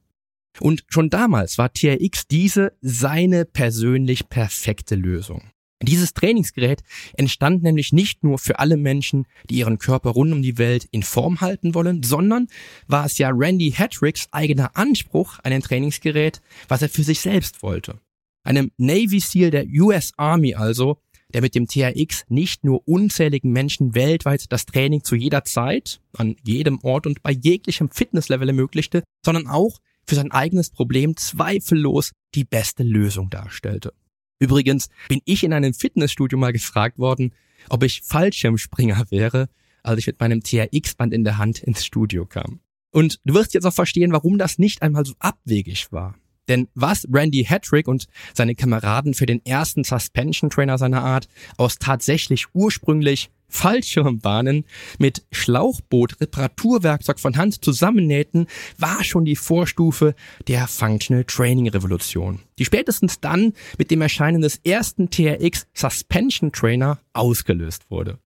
Und 0.61 0.85
schon 0.89 1.09
damals 1.09 1.57
war 1.57 1.73
TRX 1.73 2.27
diese 2.27 2.73
seine 2.81 3.45
persönlich 3.45 4.29
perfekte 4.29 4.97
Lösung. 4.97 5.51
Dieses 5.83 6.15
Trainingsgerät 6.15 6.83
entstand 7.17 7.63
nämlich 7.63 7.93
nicht 7.93 8.25
nur 8.25 8.39
für 8.39 8.59
alle 8.59 8.77
Menschen, 8.77 9.27
die 9.51 9.57
ihren 9.57 9.79
Körper 9.79 10.11
rund 10.11 10.33
um 10.33 10.43
die 10.43 10.59
Welt 10.59 10.87
in 10.91 11.03
Form 11.03 11.41
halten 11.41 11.75
wollen, 11.75 12.03
sondern 12.03 12.49
war 12.87 13.07
es 13.07 13.19
ja 13.19 13.31
Randy 13.33 13.71
Hattricks 13.71 14.29
eigener 14.33 14.77
Anspruch 14.77 15.39
an 15.43 15.53
ein 15.53 15.63
Trainingsgerät, 15.63 16.41
was 16.69 16.83
er 16.83 16.89
für 16.89 17.05
sich 17.05 17.21
selbst 17.21 17.63
wollte. 17.63 18.01
Einem 18.45 18.71
Navy 18.77 19.21
SEAL 19.21 19.51
der 19.51 19.67
US 19.67 20.13
Army 20.17 20.55
also, 20.55 20.99
der 21.33 21.41
mit 21.41 21.55
dem 21.55 21.67
TRX 21.67 22.25
nicht 22.29 22.63
nur 22.63 22.87
unzähligen 22.87 23.51
Menschen 23.51 23.95
weltweit 23.95 24.53
das 24.53 24.67
Training 24.67 25.03
zu 25.03 25.17
jeder 25.17 25.45
Zeit, 25.45 26.01
an 26.17 26.37
jedem 26.45 26.79
Ort 26.83 27.07
und 27.07 27.23
bei 27.23 27.33
jeglichem 27.33 27.91
Fitnesslevel 27.91 28.49
ermöglichte, 28.49 29.03
sondern 29.25 29.49
auch 29.49 29.79
für 30.07 30.15
sein 30.15 30.31
eigenes 30.31 30.71
Problem 30.71 31.17
zweifellos 31.17 32.13
die 32.35 32.45
beste 32.45 32.83
Lösung 32.83 33.31
darstellte. 33.31 33.95
Übrigens 34.39 34.89
bin 35.09 35.21
ich 35.25 35.43
in 35.43 35.53
einem 35.53 35.73
Fitnessstudio 35.73 36.39
mal 36.39 36.53
gefragt 36.53 36.99
worden, 36.99 37.33
ob 37.71 37.83
ich 37.83 38.03
Fallschirmspringer 38.03 39.07
wäre, 39.11 39.49
als 39.83 40.01
ich 40.01 40.07
mit 40.07 40.21
meinem 40.21 40.43
TRX-Band 40.43 41.15
in 41.15 41.25
der 41.25 41.39
Hand 41.39 41.63
ins 41.63 41.85
Studio 41.85 42.27
kam. 42.27 42.61
Und 42.91 43.21
du 43.25 43.35
wirst 43.35 43.55
jetzt 43.55 43.65
auch 43.65 43.73
verstehen, 43.73 44.13
warum 44.13 44.39
das 44.39 44.59
nicht 44.59 44.83
einmal 44.83 45.07
so 45.07 45.15
abwegig 45.19 45.91
war. 45.93 46.15
Denn 46.49 46.69
was 46.75 47.07
Randy 47.11 47.45
Hattrick 47.45 47.89
und 47.89 48.07
seine 48.35 48.55
Kameraden 48.55 49.15
für 49.15 49.27
den 49.27 49.45
ersten 49.45 49.85
Suspension 49.85 50.51
Trainer 50.51 50.79
seiner 50.79 51.03
Art 51.03 51.29
aus 51.57 51.79
tatsächlich 51.79 52.47
ursprünglich 52.53 53.31
Fallschirmbahnen 53.55 54.65
mit 54.99 55.25
Schlauchboot-Reparaturwerkzeug 55.31 57.21
von 57.21 57.37
Hand 57.37 57.65
zusammennähten, 57.65 58.49
war 58.79 59.05
schon 59.05 59.25
die 59.25 59.37
Vorstufe 59.37 60.15
der 60.49 60.67
Functional 60.67 61.25
Training 61.25 61.69
Revolution, 61.69 62.41
die 62.59 62.65
spätestens 62.65 63.21
dann 63.21 63.53
mit 63.79 63.91
dem 63.91 64.03
Erscheinen 64.03 64.43
des 64.43 64.61
ersten 64.65 65.09
TRX 65.09 65.67
Suspension 65.73 66.53
Trainer 66.53 66.99
ausgelöst 67.13 67.91
wurde. 67.91 68.19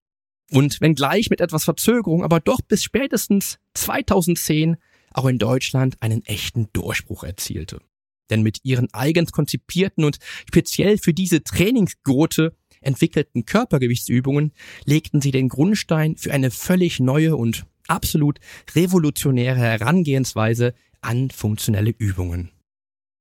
Und 0.51 0.81
wenngleich 0.81 1.29
mit 1.29 1.41
etwas 1.41 1.63
Verzögerung, 1.63 2.23
aber 2.23 2.39
doch 2.39 2.61
bis 2.61 2.83
spätestens 2.83 3.59
2010 3.75 4.77
auch 5.13 5.25
in 5.25 5.37
Deutschland 5.37 5.97
einen 5.99 6.25
echten 6.25 6.69
Durchbruch 6.73 7.23
erzielte. 7.23 7.81
Denn 8.29 8.43
mit 8.43 8.59
ihren 8.63 8.87
eigens 8.93 9.31
konzipierten 9.31 10.03
und 10.03 10.17
speziell 10.47 10.97
für 10.97 11.13
diese 11.13 11.43
Trainingsgurte 11.43 12.55
entwickelten 12.81 13.45
Körpergewichtsübungen 13.45 14.53
legten 14.85 15.21
sie 15.21 15.31
den 15.31 15.49
Grundstein 15.49 16.15
für 16.15 16.31
eine 16.31 16.51
völlig 16.51 16.99
neue 16.99 17.35
und 17.35 17.65
absolut 17.87 18.39
revolutionäre 18.75 19.59
Herangehensweise 19.59 20.73
an 21.01 21.29
funktionelle 21.31 21.93
Übungen. 21.97 22.51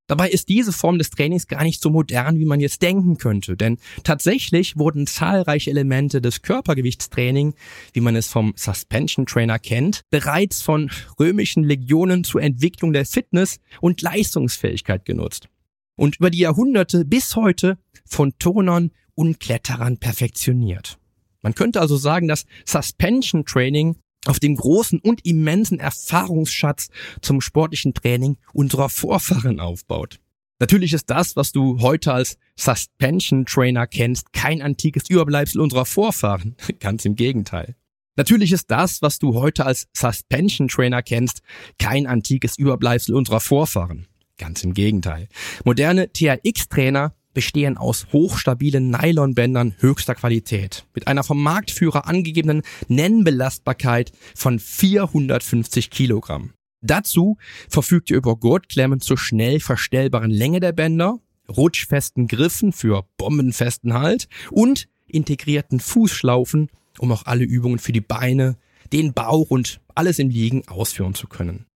Dabei 0.08 0.30
ist 0.30 0.48
diese 0.48 0.72
Form 0.72 0.98
des 0.98 1.10
Trainings 1.10 1.46
gar 1.46 1.62
nicht 1.62 1.82
so 1.82 1.90
modern, 1.90 2.38
wie 2.38 2.46
man 2.46 2.60
jetzt 2.60 2.80
denken 2.82 3.18
könnte, 3.18 3.56
denn 3.56 3.76
tatsächlich 4.04 4.76
wurden 4.78 5.06
zahlreiche 5.06 5.70
Elemente 5.70 6.22
des 6.22 6.40
Körpergewichtstraining, 6.40 7.54
wie 7.92 8.00
man 8.00 8.16
es 8.16 8.26
vom 8.26 8.54
Suspension 8.56 9.26
Trainer 9.26 9.58
kennt, 9.58 10.00
bereits 10.10 10.62
von 10.62 10.90
römischen 11.20 11.62
Legionen 11.62 12.24
zur 12.24 12.42
Entwicklung 12.42 12.94
der 12.94 13.04
Fitness 13.04 13.60
und 13.82 14.00
Leistungsfähigkeit 14.00 15.04
genutzt. 15.04 15.48
Und 15.94 16.16
über 16.16 16.30
die 16.30 16.38
Jahrhunderte 16.38 17.04
bis 17.04 17.36
heute 17.36 17.76
von 18.06 18.32
Turnern 18.38 18.92
und 19.14 19.40
Kletterern 19.40 19.98
perfektioniert. 19.98 20.98
Man 21.42 21.54
könnte 21.54 21.80
also 21.80 21.98
sagen, 21.98 22.28
dass 22.28 22.46
Suspension 22.64 23.44
Training 23.44 23.96
auf 24.26 24.40
dem 24.40 24.56
großen 24.56 24.98
und 25.00 25.24
immensen 25.24 25.78
Erfahrungsschatz 25.80 26.88
zum 27.20 27.40
sportlichen 27.40 27.94
Training 27.94 28.36
unserer 28.52 28.88
Vorfahren 28.88 29.60
aufbaut. 29.60 30.20
Natürlich 30.60 30.92
ist 30.92 31.08
das, 31.08 31.36
was 31.36 31.52
du 31.52 31.80
heute 31.80 32.12
als 32.12 32.36
Suspension 32.56 33.46
Trainer 33.46 33.86
kennst, 33.86 34.32
kein 34.32 34.60
antikes 34.60 35.08
Überbleibsel 35.08 35.60
unserer 35.60 35.84
Vorfahren. 35.84 36.56
Ganz 36.80 37.04
im 37.04 37.14
Gegenteil. 37.14 37.76
Natürlich 38.16 38.50
ist 38.50 38.68
das, 38.68 39.00
was 39.00 39.20
du 39.20 39.34
heute 39.34 39.64
als 39.64 39.86
Suspension 39.92 40.66
Trainer 40.66 41.02
kennst, 41.02 41.42
kein 41.78 42.08
antikes 42.08 42.58
Überbleibsel 42.58 43.14
unserer 43.14 43.38
Vorfahren. 43.38 44.08
Ganz 44.38 44.64
im 44.64 44.74
Gegenteil. 44.74 45.28
Moderne 45.64 46.12
TRX-Trainer 46.12 47.14
bestehen 47.34 47.76
aus 47.76 48.06
hochstabilen 48.12 48.90
Nylonbändern 48.90 49.74
höchster 49.78 50.14
Qualität 50.14 50.86
mit 50.94 51.06
einer 51.06 51.24
vom 51.24 51.42
Marktführer 51.42 52.06
angegebenen 52.06 52.62
Nennbelastbarkeit 52.88 54.12
von 54.34 54.58
450 54.58 55.90
Kilogramm. 55.90 56.52
Dazu 56.80 57.36
verfügt 57.68 58.10
ihr 58.10 58.16
über 58.16 58.36
Gurtklemmen 58.36 59.00
zur 59.00 59.18
schnell 59.18 59.60
verstellbaren 59.60 60.30
Länge 60.30 60.60
der 60.60 60.72
Bänder, 60.72 61.18
rutschfesten 61.48 62.28
Griffen 62.28 62.72
für 62.72 63.04
bombenfesten 63.16 63.94
Halt 63.94 64.28
und 64.50 64.88
integrierten 65.06 65.80
Fußschlaufen, 65.80 66.70
um 66.98 67.12
auch 67.12 67.26
alle 67.26 67.44
Übungen 67.44 67.78
für 67.78 67.92
die 67.92 68.00
Beine, 68.00 68.56
den 68.92 69.12
Bauch 69.12 69.50
und 69.50 69.80
alles 69.94 70.18
im 70.18 70.30
Liegen 70.30 70.66
ausführen 70.68 71.14
zu 71.14 71.26
können. 71.26 71.67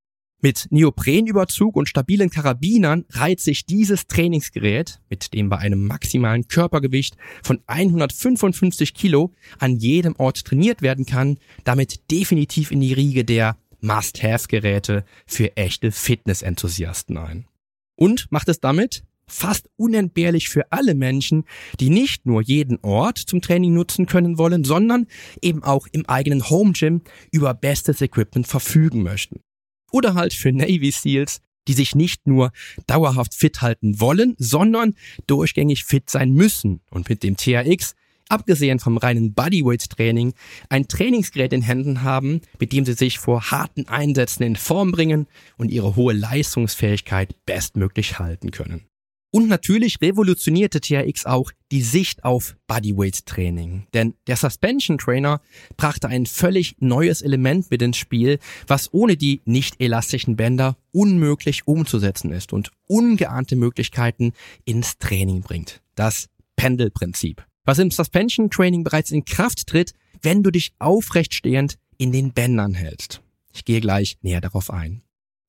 Mit 0.44 0.66
Neoprenüberzug 0.70 1.76
und 1.76 1.88
stabilen 1.88 2.28
Karabinern 2.28 3.04
reiht 3.11 3.38
sich 3.38 3.64
dieses 3.64 4.08
Trainingsgerät, 4.08 5.00
mit 5.08 5.32
dem 5.34 5.49
bei 5.49 5.58
einem 5.58 5.87
maximalen 5.87 6.49
Körpergewicht 6.49 7.16
von 7.44 7.61
155 7.68 8.92
Kilo 8.92 9.32
an 9.61 9.76
jedem 9.76 10.16
Ort 10.16 10.44
trainiert 10.44 10.82
werden 10.82 11.06
kann, 11.06 11.38
damit 11.62 12.11
definitiv 12.11 12.72
in 12.72 12.80
die 12.80 12.92
Riege 12.92 13.25
der 13.25 13.56
Must-Have-Geräte 13.82 15.04
für 15.26 15.56
echte 15.56 15.92
Fitness-Enthusiasten 15.92 17.18
ein. 17.18 17.46
Und 17.94 18.26
macht 18.32 18.49
es 18.49 18.58
damit 18.58 19.04
fast 19.28 19.70
unentbehrlich 19.76 20.49
für 20.49 20.72
alle 20.72 20.96
Menschen, 20.96 21.44
die 21.78 21.88
nicht 21.88 22.26
nur 22.26 22.42
jeden 22.42 22.80
Ort 22.82 23.18
zum 23.18 23.42
Training 23.42 23.75
nutzen 23.75 24.06
können 24.06 24.38
wollen, 24.38 24.64
sondern 24.64 25.06
eben 25.40 25.62
auch 25.62 25.87
im 25.92 26.04
eigenen 26.06 26.50
Home 26.50 26.72
Gym 26.72 27.02
über 27.30 27.54
bestes 27.54 28.00
Equipment 28.00 28.49
verfügen 28.49 29.04
möchten 29.04 29.38
oder 29.92 30.14
halt 30.14 30.34
für 30.34 30.52
Navy 30.52 30.90
SEALs, 30.90 31.40
die 31.68 31.75
sich 31.75 31.94
nicht 31.94 32.26
nur 32.26 32.50
dauerhaft 32.88 33.34
fit 33.34 33.62
halten 33.62 34.00
wollen, 34.00 34.34
sondern 34.38 34.94
durchgängig 35.28 35.84
fit 35.84 36.11
sein 36.11 36.32
müssen 36.32 36.80
und 36.90 37.08
mit 37.08 37.22
dem 37.22 37.37
TRX 37.37 37.94
abgesehen 38.32 38.78
vom 38.78 38.96
reinen 38.96 39.34
Bodyweight-Training, 39.34 40.32
ein 40.70 40.88
Trainingsgerät 40.88 41.52
in 41.52 41.62
Händen 41.62 42.02
haben, 42.02 42.40
mit 42.58 42.72
dem 42.72 42.84
sie 42.84 42.94
sich 42.94 43.18
vor 43.18 43.50
harten 43.50 43.87
Einsätzen 43.88 44.42
in 44.42 44.56
Form 44.56 44.90
bringen 44.90 45.26
und 45.58 45.70
ihre 45.70 45.96
hohe 45.96 46.14
Leistungsfähigkeit 46.14 47.37
bestmöglich 47.44 48.18
halten 48.18 48.50
können. 48.50 48.87
Und 49.34 49.48
natürlich 49.48 49.96
revolutionierte 50.02 50.82
TRX 50.82 51.24
auch 51.24 51.52
die 51.70 51.80
Sicht 51.80 52.22
auf 52.22 52.54
Bodyweight 52.66 53.24
Training. 53.24 53.86
Denn 53.94 54.12
der 54.26 54.36
Suspension 54.36 54.98
Trainer 54.98 55.40
brachte 55.78 56.08
ein 56.08 56.26
völlig 56.26 56.76
neues 56.80 57.22
Element 57.22 57.70
mit 57.70 57.80
ins 57.80 57.96
Spiel, 57.96 58.38
was 58.66 58.92
ohne 58.92 59.16
die 59.16 59.40
nicht 59.46 59.80
elastischen 59.80 60.36
Bänder 60.36 60.76
unmöglich 60.92 61.66
umzusetzen 61.66 62.30
ist 62.30 62.52
und 62.52 62.72
ungeahnte 62.86 63.56
Möglichkeiten 63.56 64.34
ins 64.66 64.98
Training 64.98 65.40
bringt. 65.40 65.80
Das 65.94 66.28
Pendelprinzip. 66.56 67.42
Was 67.64 67.78
im 67.78 67.90
Suspension 67.90 68.50
Training 68.50 68.84
bereits 68.84 69.12
in 69.12 69.24
Kraft 69.24 69.66
tritt, 69.66 69.94
wenn 70.20 70.42
du 70.42 70.50
dich 70.50 70.74
aufrecht 70.78 71.32
stehend 71.32 71.78
in 71.96 72.12
den 72.12 72.34
Bändern 72.34 72.74
hältst. 72.74 73.22
Ich 73.54 73.64
gehe 73.64 73.80
gleich 73.80 74.18
näher 74.20 74.42
darauf 74.42 74.70
ein. 74.70 75.00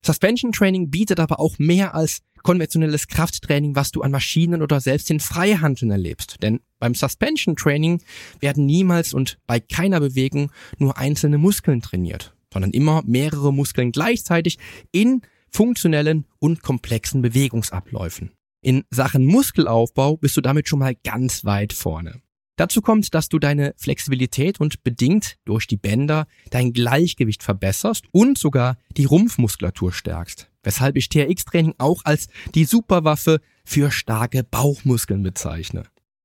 Suspension 0.02 0.52
Training 0.52 0.90
bietet 0.90 1.20
aber 1.20 1.38
auch 1.38 1.58
mehr 1.58 1.94
als 1.94 2.22
konventionelles 2.44 3.08
Krafttraining, 3.08 3.74
was 3.74 3.90
du 3.90 4.02
an 4.02 4.12
Maschinen 4.12 4.62
oder 4.62 4.80
selbst 4.80 5.10
in 5.10 5.18
Freihandeln 5.18 5.90
erlebst. 5.90 6.36
Denn 6.42 6.60
beim 6.78 6.94
Suspension 6.94 7.56
Training 7.56 8.02
werden 8.38 8.66
niemals 8.66 9.12
und 9.12 9.38
bei 9.48 9.58
keiner 9.58 9.98
Bewegung 9.98 10.52
nur 10.78 10.96
einzelne 10.96 11.38
Muskeln 11.38 11.82
trainiert, 11.82 12.36
sondern 12.52 12.70
immer 12.70 13.02
mehrere 13.04 13.52
Muskeln 13.52 13.90
gleichzeitig 13.90 14.58
in 14.92 15.22
funktionellen 15.50 16.26
und 16.38 16.62
komplexen 16.62 17.22
Bewegungsabläufen. 17.22 18.30
In 18.60 18.84
Sachen 18.90 19.26
Muskelaufbau 19.26 20.16
bist 20.16 20.36
du 20.36 20.40
damit 20.40 20.68
schon 20.68 20.78
mal 20.78 20.94
ganz 20.94 21.44
weit 21.44 21.72
vorne. 21.72 22.20
Dazu 22.56 22.82
kommt, 22.82 23.14
dass 23.14 23.28
du 23.28 23.38
deine 23.38 23.74
Flexibilität 23.76 24.60
und 24.60 24.84
bedingt 24.84 25.36
durch 25.44 25.66
die 25.66 25.76
Bänder 25.76 26.26
dein 26.50 26.72
Gleichgewicht 26.72 27.42
verbesserst 27.42 28.04
und 28.12 28.38
sogar 28.38 28.76
die 28.96 29.06
Rumpfmuskulatur 29.06 29.92
stärkst. 29.92 30.48
Weshalb 30.62 30.96
ich 30.96 31.08
TRX-Training 31.08 31.74
auch 31.78 32.04
als 32.04 32.28
die 32.54 32.64
Superwaffe 32.64 33.40
für 33.64 33.90
starke 33.90 34.44
Bauchmuskeln 34.44 35.22
bezeichne. 35.22 35.84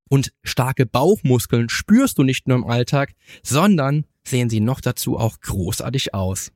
Und 0.10 0.32
starke 0.44 0.86
Bauchmuskeln 0.86 1.70
spürst 1.70 2.18
du 2.18 2.24
nicht 2.24 2.48
nur 2.48 2.58
im 2.58 2.66
Alltag, 2.66 3.14
sondern 3.44 4.06
sehen 4.24 4.50
sie 4.50 4.60
noch 4.60 4.82
dazu 4.82 5.18
auch 5.18 5.40
großartig 5.40 6.14
aus. 6.14 6.52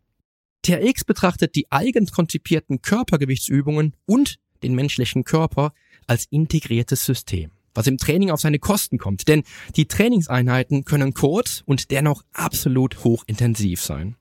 TRX 0.64 1.04
betrachtet 1.04 1.56
die 1.56 1.72
eigens 1.72 2.12
konzipierten 2.12 2.82
Körpergewichtsübungen 2.82 3.96
und 4.06 4.40
den 4.64 4.76
menschlichen 4.76 5.24
Körper 5.24 5.74
als 6.08 6.26
integriertes 6.26 7.06
System, 7.06 7.52
was 7.74 7.88
im 7.88 7.98
Training 7.98 8.32
auf 8.32 8.42
seine 8.42 8.60
Kosten 8.60 8.98
kommt, 8.98 9.28
denn 9.28 9.44
die 9.76 9.88
Trainingseinheiten 9.88 10.86
können 10.86 11.14
kurz 11.14 11.64
und 11.66 11.92
dennoch 11.92 12.24
absolut 12.34 13.04
hochintensiv 13.04 13.82
sein. 13.82 14.16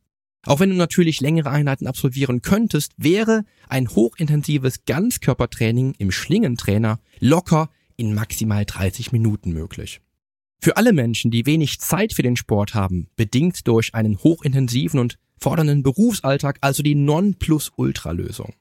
Auch 0.44 0.58
wenn 0.58 0.70
du 0.70 0.76
natürlich 0.76 1.20
längere 1.20 1.50
Einheiten 1.50 1.86
absolvieren 1.86 2.42
könntest, 2.42 2.92
wäre 2.96 3.44
ein 3.68 3.88
hochintensives 3.88 4.84
Ganzkörpertraining 4.86 5.94
im 5.98 6.10
Schlingentrainer 6.10 6.98
locker 7.20 7.70
in 7.96 8.14
maximal 8.14 8.64
30 8.64 9.12
Minuten 9.12 9.52
möglich. 9.52 10.00
Für 10.58 10.76
alle 10.76 10.92
Menschen, 10.92 11.30
die 11.30 11.46
wenig 11.46 11.80
Zeit 11.80 12.12
für 12.12 12.22
den 12.22 12.36
Sport 12.36 12.74
haben, 12.74 13.08
bedingt 13.16 13.66
durch 13.68 13.94
einen 13.94 14.18
hochintensiven 14.18 14.98
und 14.98 15.18
fordernden 15.38 15.82
Berufsalltag, 15.82 16.58
also 16.60 16.82
die 16.82 16.94
Non-Plus-Ultra-Lösung. 16.94 18.54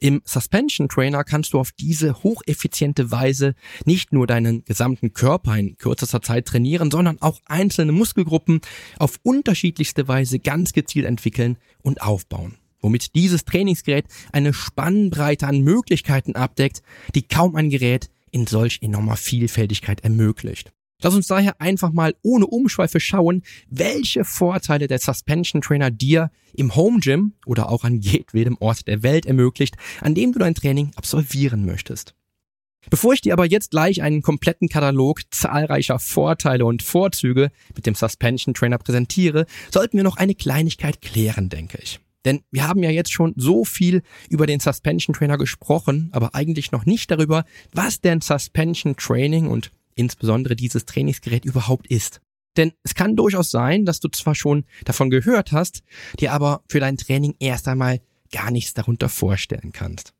Im 0.00 0.22
Suspension 0.24 0.88
Trainer 0.88 1.24
kannst 1.24 1.52
du 1.52 1.58
auf 1.58 1.72
diese 1.72 2.22
hocheffiziente 2.22 3.10
Weise 3.10 3.54
nicht 3.84 4.14
nur 4.14 4.26
deinen 4.26 4.64
gesamten 4.64 5.12
Körper 5.12 5.56
in 5.58 5.76
kürzester 5.76 6.22
Zeit 6.22 6.46
trainieren, 6.46 6.90
sondern 6.90 7.20
auch 7.20 7.38
einzelne 7.44 7.92
Muskelgruppen 7.92 8.62
auf 8.98 9.20
unterschiedlichste 9.22 10.08
Weise 10.08 10.38
ganz 10.38 10.72
gezielt 10.72 11.04
entwickeln 11.04 11.58
und 11.82 12.00
aufbauen. 12.00 12.56
Womit 12.80 13.14
dieses 13.14 13.44
Trainingsgerät 13.44 14.06
eine 14.32 14.54
Spannbreite 14.54 15.46
an 15.46 15.60
Möglichkeiten 15.60 16.34
abdeckt, 16.34 16.80
die 17.14 17.22
kaum 17.22 17.54
ein 17.54 17.68
Gerät 17.68 18.08
in 18.30 18.46
solch 18.46 18.78
enormer 18.80 19.16
Vielfältigkeit 19.16 20.00
ermöglicht. 20.00 20.72
Lass 21.02 21.14
uns 21.14 21.26
daher 21.26 21.60
einfach 21.60 21.92
mal 21.92 22.14
ohne 22.22 22.46
Umschweife 22.46 23.00
schauen, 23.00 23.42
welche 23.68 24.24
Vorteile 24.24 24.86
der 24.86 24.98
Suspension 24.98 25.62
Trainer 25.62 25.90
dir 25.90 26.30
im 26.54 26.74
Home 26.76 27.00
Gym 27.00 27.32
oder 27.46 27.70
auch 27.70 27.84
an 27.84 28.00
jedwedem 28.00 28.56
Ort 28.60 28.86
der 28.86 29.02
Welt 29.02 29.26
ermöglicht, 29.26 29.76
an 30.00 30.14
dem 30.14 30.32
du 30.32 30.38
dein 30.38 30.54
Training 30.54 30.92
absolvieren 30.96 31.64
möchtest. 31.64 32.14
Bevor 32.88 33.12
ich 33.12 33.20
dir 33.20 33.34
aber 33.34 33.44
jetzt 33.44 33.72
gleich 33.72 34.00
einen 34.02 34.22
kompletten 34.22 34.68
Katalog 34.68 35.20
zahlreicher 35.30 35.98
Vorteile 35.98 36.64
und 36.64 36.82
Vorzüge 36.82 37.50
mit 37.74 37.84
dem 37.84 37.94
Suspension 37.94 38.54
Trainer 38.54 38.78
präsentiere, 38.78 39.44
sollten 39.70 39.98
wir 39.98 40.04
noch 40.04 40.16
eine 40.16 40.34
Kleinigkeit 40.34 41.02
klären, 41.02 41.50
denke 41.50 41.78
ich. 41.82 42.00
Denn 42.24 42.42
wir 42.50 42.66
haben 42.66 42.82
ja 42.82 42.90
jetzt 42.90 43.12
schon 43.12 43.34
so 43.36 43.64
viel 43.64 44.02
über 44.28 44.46
den 44.46 44.60
Suspension 44.60 45.14
Trainer 45.14 45.38
gesprochen, 45.38 46.10
aber 46.12 46.34
eigentlich 46.34 46.72
noch 46.72 46.86
nicht 46.86 47.10
darüber, 47.10 47.44
was 47.72 48.00
denn 48.00 48.20
Suspension 48.20 48.96
Training 48.96 49.46
und 49.46 49.72
insbesondere 50.00 50.56
dieses 50.56 50.86
Trainingsgerät 50.86 51.44
überhaupt 51.44 51.86
ist. 51.86 52.20
Denn 52.56 52.72
es 52.82 52.94
kann 52.94 53.14
durchaus 53.14 53.50
sein, 53.50 53.84
dass 53.84 54.00
du 54.00 54.08
zwar 54.08 54.34
schon 54.34 54.64
davon 54.84 55.10
gehört 55.10 55.52
hast, 55.52 55.82
dir 56.18 56.32
aber 56.32 56.62
für 56.68 56.80
dein 56.80 56.96
Training 56.96 57.34
erst 57.38 57.68
einmal 57.68 58.00
gar 58.32 58.50
nichts 58.50 58.74
darunter 58.74 59.08
vorstellen 59.08 59.72
kannst. 59.72 60.14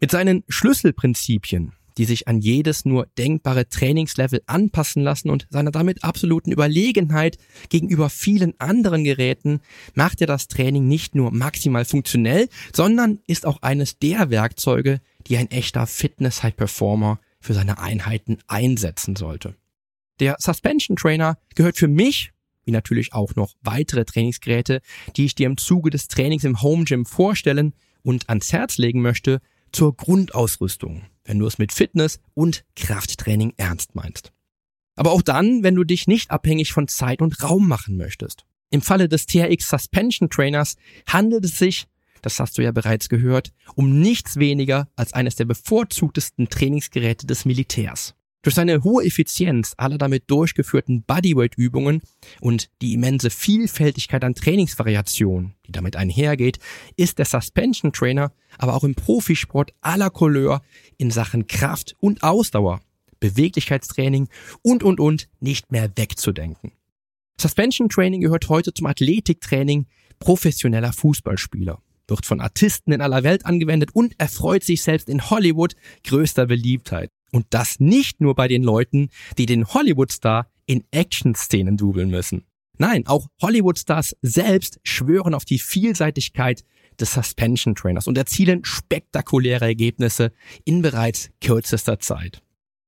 Mit 0.00 0.10
seinen 0.10 0.44
Schlüsselprinzipien, 0.48 1.72
die 1.98 2.06
sich 2.06 2.26
an 2.26 2.40
jedes 2.40 2.84
nur 2.84 3.06
denkbare 3.18 3.68
Trainingslevel 3.68 4.42
anpassen 4.46 5.02
lassen 5.02 5.28
und 5.28 5.46
seiner 5.50 5.70
damit 5.70 6.04
absoluten 6.04 6.52
Überlegenheit 6.52 7.36
gegenüber 7.68 8.08
vielen 8.08 8.58
anderen 8.58 9.04
Geräten, 9.04 9.60
macht 9.94 10.20
er 10.20 10.26
das 10.26 10.48
Training 10.48 10.88
nicht 10.88 11.14
nur 11.14 11.30
maximal 11.32 11.84
funktionell, 11.84 12.48
sondern 12.74 13.18
ist 13.26 13.44
auch 13.44 13.60
eines 13.62 13.98
der 13.98 14.30
Werkzeuge, 14.30 15.00
die 15.26 15.36
ein 15.36 15.50
echter 15.50 15.86
Fitness-High-Performer 15.86 17.20
für 17.42 17.54
seine 17.54 17.78
Einheiten 17.78 18.38
einsetzen 18.46 19.16
sollte. 19.16 19.54
Der 20.20 20.36
Suspension 20.38 20.96
Trainer 20.96 21.38
gehört 21.54 21.76
für 21.76 21.88
mich, 21.88 22.32
wie 22.64 22.70
natürlich 22.70 23.12
auch 23.12 23.34
noch 23.34 23.54
weitere 23.62 24.04
Trainingsgeräte, 24.04 24.80
die 25.16 25.24
ich 25.24 25.34
dir 25.34 25.46
im 25.46 25.56
Zuge 25.56 25.90
des 25.90 26.08
Trainings 26.08 26.44
im 26.44 26.62
Home 26.62 26.84
Gym 26.84 27.04
vorstellen 27.04 27.74
und 28.02 28.28
ans 28.28 28.52
Herz 28.52 28.78
legen 28.78 29.02
möchte, 29.02 29.40
zur 29.72 29.96
Grundausrüstung, 29.96 31.02
wenn 31.24 31.38
du 31.38 31.46
es 31.46 31.58
mit 31.58 31.72
Fitness 31.72 32.20
und 32.34 32.64
Krafttraining 32.76 33.54
ernst 33.56 33.94
meinst. 33.94 34.32
Aber 34.94 35.12
auch 35.12 35.22
dann, 35.22 35.62
wenn 35.62 35.74
du 35.74 35.84
dich 35.84 36.06
nicht 36.06 36.30
abhängig 36.30 36.72
von 36.72 36.88
Zeit 36.88 37.22
und 37.22 37.42
Raum 37.42 37.66
machen 37.66 37.96
möchtest. 37.96 38.44
Im 38.70 38.82
Falle 38.82 39.08
des 39.08 39.26
TRX 39.26 39.68
Suspension 39.68 40.30
Trainers 40.30 40.76
handelt 41.06 41.44
es 41.44 41.58
sich 41.58 41.86
das 42.22 42.40
hast 42.40 42.56
du 42.56 42.62
ja 42.62 42.72
bereits 42.72 43.08
gehört, 43.08 43.52
um 43.74 44.00
nichts 44.00 44.36
weniger 44.36 44.88
als 44.96 45.12
eines 45.12 45.36
der 45.36 45.44
bevorzugtesten 45.44 46.48
Trainingsgeräte 46.48 47.26
des 47.26 47.44
Militärs. 47.44 48.14
Durch 48.42 48.56
seine 48.56 48.82
hohe 48.82 49.04
Effizienz 49.04 49.72
aller 49.76 49.98
damit 49.98 50.28
durchgeführten 50.28 51.04
Bodyweight-Übungen 51.04 52.02
und 52.40 52.70
die 52.80 52.94
immense 52.94 53.30
Vielfältigkeit 53.30 54.24
an 54.24 54.34
Trainingsvariationen, 54.34 55.54
die 55.66 55.72
damit 55.72 55.94
einhergeht, 55.94 56.58
ist 56.96 57.18
der 57.18 57.26
Suspension 57.26 57.92
Trainer 57.92 58.32
aber 58.58 58.74
auch 58.74 58.82
im 58.82 58.96
Profisport 58.96 59.72
aller 59.80 60.10
Couleur 60.10 60.62
in 60.98 61.12
Sachen 61.12 61.46
Kraft 61.46 61.94
und 62.00 62.24
Ausdauer, 62.24 62.80
Beweglichkeitstraining 63.20 64.28
und 64.62 64.82
und 64.82 64.98
und 64.98 65.28
nicht 65.38 65.70
mehr 65.70 65.90
wegzudenken. 65.94 66.72
Suspension 67.40 67.88
Training 67.88 68.22
gehört 68.22 68.48
heute 68.48 68.74
zum 68.74 68.86
Athletiktraining 68.86 69.86
professioneller 70.18 70.92
Fußballspieler 70.92 71.80
wird 72.12 72.26
von 72.26 72.40
Artisten 72.40 72.92
in 72.92 73.00
aller 73.00 73.22
Welt 73.22 73.46
angewendet 73.46 73.90
und 73.94 74.14
erfreut 74.18 74.62
sich 74.62 74.82
selbst 74.82 75.08
in 75.08 75.30
Hollywood 75.30 75.74
größter 76.04 76.46
Beliebtheit. 76.46 77.10
Und 77.32 77.46
das 77.50 77.80
nicht 77.80 78.20
nur 78.20 78.34
bei 78.34 78.46
den 78.46 78.62
Leuten, 78.62 79.08
die 79.38 79.46
den 79.46 79.66
Hollywood-Star 79.66 80.50
in 80.66 80.84
Action-Szenen 80.90 81.76
dubeln 81.76 82.10
müssen. 82.10 82.44
Nein, 82.78 83.06
auch 83.06 83.28
Hollywood-Stars 83.40 84.16
selbst 84.22 84.80
schwören 84.82 85.34
auf 85.34 85.44
die 85.44 85.58
Vielseitigkeit 85.58 86.64
des 87.00 87.14
Suspension 87.14 87.74
Trainers 87.74 88.06
und 88.06 88.18
erzielen 88.18 88.64
spektakuläre 88.64 89.64
Ergebnisse 89.64 90.32
in 90.64 90.82
bereits 90.82 91.30
kürzester 91.40 91.98
Zeit. 91.98 92.42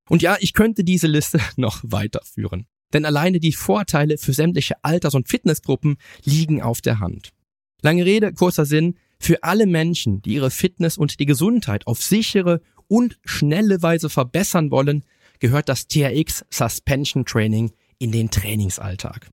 Und 0.09 0.21
ja, 0.23 0.37
ich 0.41 0.53
könnte 0.53 0.85
diese 0.85 1.07
Liste 1.07 1.41
noch 1.57 1.81
weiterführen. 1.83 2.67
Denn 2.93 3.07
alleine 3.07 3.41
die 3.41 3.53
Vorteile 3.53 4.19
für 4.19 4.33
sämtliche 4.33 4.77
Alters- 4.83 5.15
und 5.15 5.29
Fitnessgruppen 5.29 5.97
liegen 6.25 6.63
auf 6.63 6.81
der 6.81 7.01
Hand. 7.01 7.33
Lange 7.83 8.05
Rede, 8.05 8.33
kurzer 8.33 8.65
Sinn, 8.65 8.97
für 9.19 9.43
alle 9.43 9.67
Menschen, 9.67 10.23
die 10.23 10.35
ihre 10.35 10.51
Fitness 10.51 10.97
und 10.97 11.21
die 11.21 11.27
Gesundheit 11.27 11.87
auf 11.87 12.03
sichere 12.03 12.61
und 12.89 13.19
schnelle 13.25 13.83
Weise 13.83 14.11
verbessern 14.11 14.71
wollen, 14.71 15.05
gehört 15.39 15.69
das 15.69 15.87
TRX 15.89 16.45
Suspension 16.51 17.25
Training 17.25 17.73
in 17.99 18.13
den 18.13 18.31
Trainingsalltag. 18.31 19.31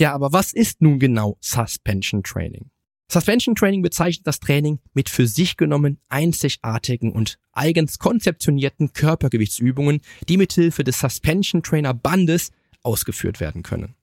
Ja, 0.00 0.14
aber 0.14 0.32
was 0.32 0.52
ist 0.52 0.80
nun 0.80 0.98
genau 0.98 1.36
Suspension 1.40 2.22
Training? 2.22 2.70
Suspension 3.10 3.54
Training 3.54 3.82
bezeichnet 3.82 4.26
das 4.26 4.38
Training 4.38 4.80
mit 4.92 5.08
für 5.08 5.26
sich 5.26 5.56
genommen 5.56 5.98
einzigartigen 6.08 7.10
und 7.12 7.38
eigens 7.52 7.98
konzeptionierten 7.98 8.92
Körpergewichtsübungen, 8.92 10.00
die 10.28 10.36
mithilfe 10.36 10.84
des 10.84 11.00
Suspension 11.00 11.62
Trainer 11.62 11.94
Bandes 11.94 12.52
ausgeführt 12.82 13.40
werden 13.40 13.62
können. 13.62 13.94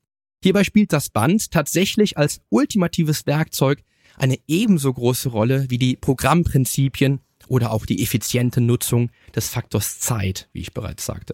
Hierbei 0.46 0.64
spielt 0.64 0.94
das 0.94 1.10
Band 1.10 1.50
tatsächlich 1.50 2.20
als 2.20 2.40
ultimatives 2.50 3.26
Werkzeug 3.26 3.82
eine 4.16 4.38
ebenso 4.46 4.94
große 4.94 5.30
Rolle 5.30 5.66
wie 5.70 5.80
die 5.80 5.96
Programmprinzipien 5.96 7.20
oder 7.48 7.72
auch 7.72 7.88
die 7.88 8.04
effiziente 8.04 8.62
Nutzung 8.62 9.10
des 9.36 9.50
Faktors 9.50 9.98
Zeit, 9.98 10.48
wie 10.54 10.60
ich 10.60 10.72
bereits 10.72 11.04
sagte. 11.04 11.34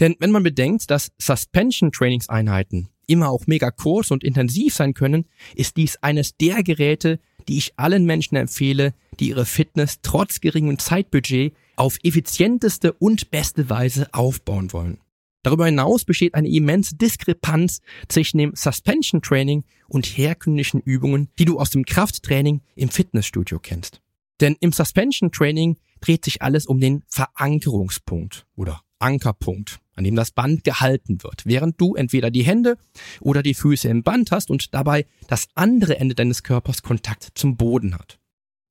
Denn 0.00 0.16
wenn 0.18 0.32
man 0.32 0.42
bedenkt, 0.42 0.90
dass 0.90 1.12
Suspension 1.16 1.92
Trainingseinheiten 1.92 2.88
immer 3.06 3.30
auch 3.30 3.46
mega 3.46 3.70
kurz 3.70 4.10
und 4.10 4.24
intensiv 4.24 4.74
sein 4.74 4.94
können, 4.94 5.26
ist 5.54 5.76
dies 5.76 5.98
eines 6.02 6.36
der 6.36 6.64
Geräte, 6.64 7.20
die 7.46 7.56
ich 7.56 7.74
allen 7.76 8.04
Menschen 8.04 8.34
empfehle, 8.34 8.94
die 9.20 9.28
ihre 9.28 9.46
Fitness 9.46 10.00
trotz 10.02 10.40
geringem 10.40 10.80
Zeitbudget 10.80 11.54
auf 11.76 11.98
effizienteste 12.02 12.94
und 12.94 13.30
beste 13.30 13.70
Weise 13.70 14.08
aufbauen 14.12 14.72
wollen. 14.72 14.98
Darüber 15.42 15.66
hinaus 15.66 16.04
besteht 16.04 16.34
eine 16.34 16.48
immense 16.48 16.96
Diskrepanz 16.96 17.80
zwischen 18.08 18.38
dem 18.38 18.52
Suspension 18.54 19.22
Training 19.22 19.64
und 19.88 20.06
herkömmlichen 20.06 20.80
Übungen, 20.80 21.28
die 21.38 21.46
du 21.46 21.58
aus 21.58 21.70
dem 21.70 21.84
Krafttraining 21.84 22.60
im 22.74 22.90
Fitnessstudio 22.90 23.58
kennst. 23.58 24.02
Denn 24.40 24.56
im 24.60 24.72
Suspension 24.72 25.32
Training 25.32 25.78
dreht 26.00 26.24
sich 26.24 26.42
alles 26.42 26.66
um 26.66 26.80
den 26.80 27.04
Verankerungspunkt 27.08 28.46
oder 28.54 28.82
Ankerpunkt, 28.98 29.80
an 29.94 30.04
dem 30.04 30.14
das 30.14 30.30
Band 30.30 30.64
gehalten 30.64 31.22
wird, 31.22 31.46
während 31.46 31.80
du 31.80 31.94
entweder 31.94 32.30
die 32.30 32.42
Hände 32.42 32.76
oder 33.20 33.42
die 33.42 33.54
Füße 33.54 33.88
im 33.88 34.02
Band 34.02 34.30
hast 34.30 34.50
und 34.50 34.74
dabei 34.74 35.06
das 35.26 35.48
andere 35.54 35.98
Ende 35.98 36.14
deines 36.14 36.42
Körpers 36.42 36.82
Kontakt 36.82 37.30
zum 37.34 37.56
Boden 37.56 37.94
hat. 37.94 38.18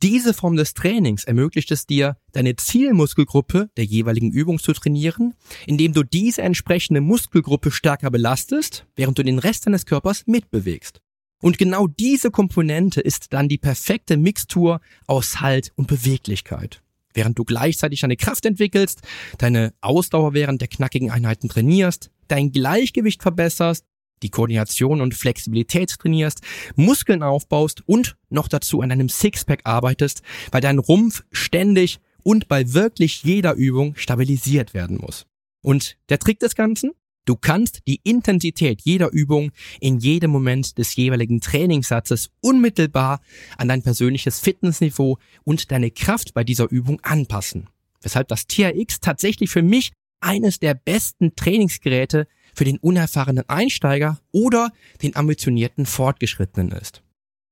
Diese 0.02 0.34
Form 0.34 0.56
des 0.56 0.74
Trainings 0.76 1.26
ermöglicht 1.26 1.72
es 1.72 1.86
dir, 1.86 2.16
deine 2.32 2.56
Zielmuskelgruppe 2.56 3.70
der 3.76 3.84
jeweiligen 3.84 4.32
Übung 4.32 4.58
zu 4.58 4.72
trainieren, 4.72 5.34
indem 5.66 5.92
du 5.92 6.04
diese 6.04 6.42
entsprechende 6.42 7.02
Muskelgruppe 7.02 7.70
stärker 7.70 8.10
belastest, 8.10 8.86
während 8.96 9.18
du 9.18 9.24
den 9.24 9.40
Rest 9.40 9.66
deines 9.66 9.86
Körpers 9.86 10.26
mitbewegst. 10.26 11.02
Und 11.42 11.58
genau 11.58 11.88
diese 11.88 12.32
Komponente 12.32 13.02
ist 13.02 13.34
dann 13.34 13.50
die 13.50 13.58
perfekte 13.58 14.16
Mixtur 14.16 14.80
aus 15.06 15.42
Halt 15.42 15.74
und 15.76 15.88
Beweglichkeit. 15.88 16.82
während 17.14 17.38
du 17.38 17.44
gleichzeitig 17.44 18.02
deine 18.02 18.16
Kraft 18.16 18.46
entwickelst, 18.46 19.02
deine 19.40 19.74
Ausdauer 19.82 20.34
während 20.34 20.62
der 20.62 20.68
knackigen 20.70 21.12
Einheiten 21.12 21.50
trainierst, 21.50 22.12
dein 22.28 22.52
Gleichgewicht 22.52 23.22
verbesserst, 23.24 23.86
die 24.24 24.30
Koordination 24.30 25.02
und 25.02 25.14
Flexibilität 25.14 25.98
trainierst, 25.98 26.42
Muskeln 26.76 27.24
aufbaust 27.24 27.84
und 27.88 28.16
noch 28.30 28.48
dazu 28.48 28.82
an 28.82 28.92
einem 28.92 29.10
Sixpack 29.10 29.62
arbeitest, 29.64 30.22
weil 30.52 30.62
dein 30.62 30.80
Rumpf 30.80 31.24
ständig 31.32 32.00
und 32.24 32.48
bei 32.48 32.74
wirklich 32.74 33.24
jeder 33.24 33.54
Übung 33.54 33.96
stabilisiert 33.96 34.74
werden 34.74 34.98
muss. 34.98 35.26
Und 35.62 35.98
der 36.10 36.20
Trick 36.20 36.40
des 36.40 36.56
Ganzen? 36.56 36.92
Du 37.26 37.36
kannst 37.36 37.82
die 37.88 38.00
Intensität 38.04 38.82
jeder 38.84 39.12
Übung 39.12 39.52
in 39.80 40.00
jedem 40.00 40.32
Moment 40.32 40.78
des 40.78 40.96
jeweiligen 40.96 41.42
Trainingssatzes 41.42 42.32
unmittelbar 42.42 43.22
an 43.58 43.68
dein 43.68 43.84
persönliches 43.84 44.40
Fitnessniveau 44.40 45.20
und 45.44 45.72
deine 45.72 45.92
Kraft 45.92 46.34
bei 46.34 46.44
dieser 46.44 46.72
Übung 46.72 47.00
anpassen. 47.02 47.70
Weshalb 48.02 48.30
das 48.30 48.48
TRX 48.48 49.00
tatsächlich 49.00 49.52
für 49.52 49.62
mich 49.62 49.92
eines 50.22 50.60
der 50.60 50.74
besten 50.74 51.36
Trainingsgeräte 51.36 52.28
für 52.54 52.64
den 52.64 52.78
unerfahrenen 52.78 53.48
Einsteiger 53.48 54.20
oder 54.32 54.72
den 55.02 55.16
ambitionierten 55.16 55.86
Fortgeschrittenen 55.86 56.72
ist. 56.72 57.02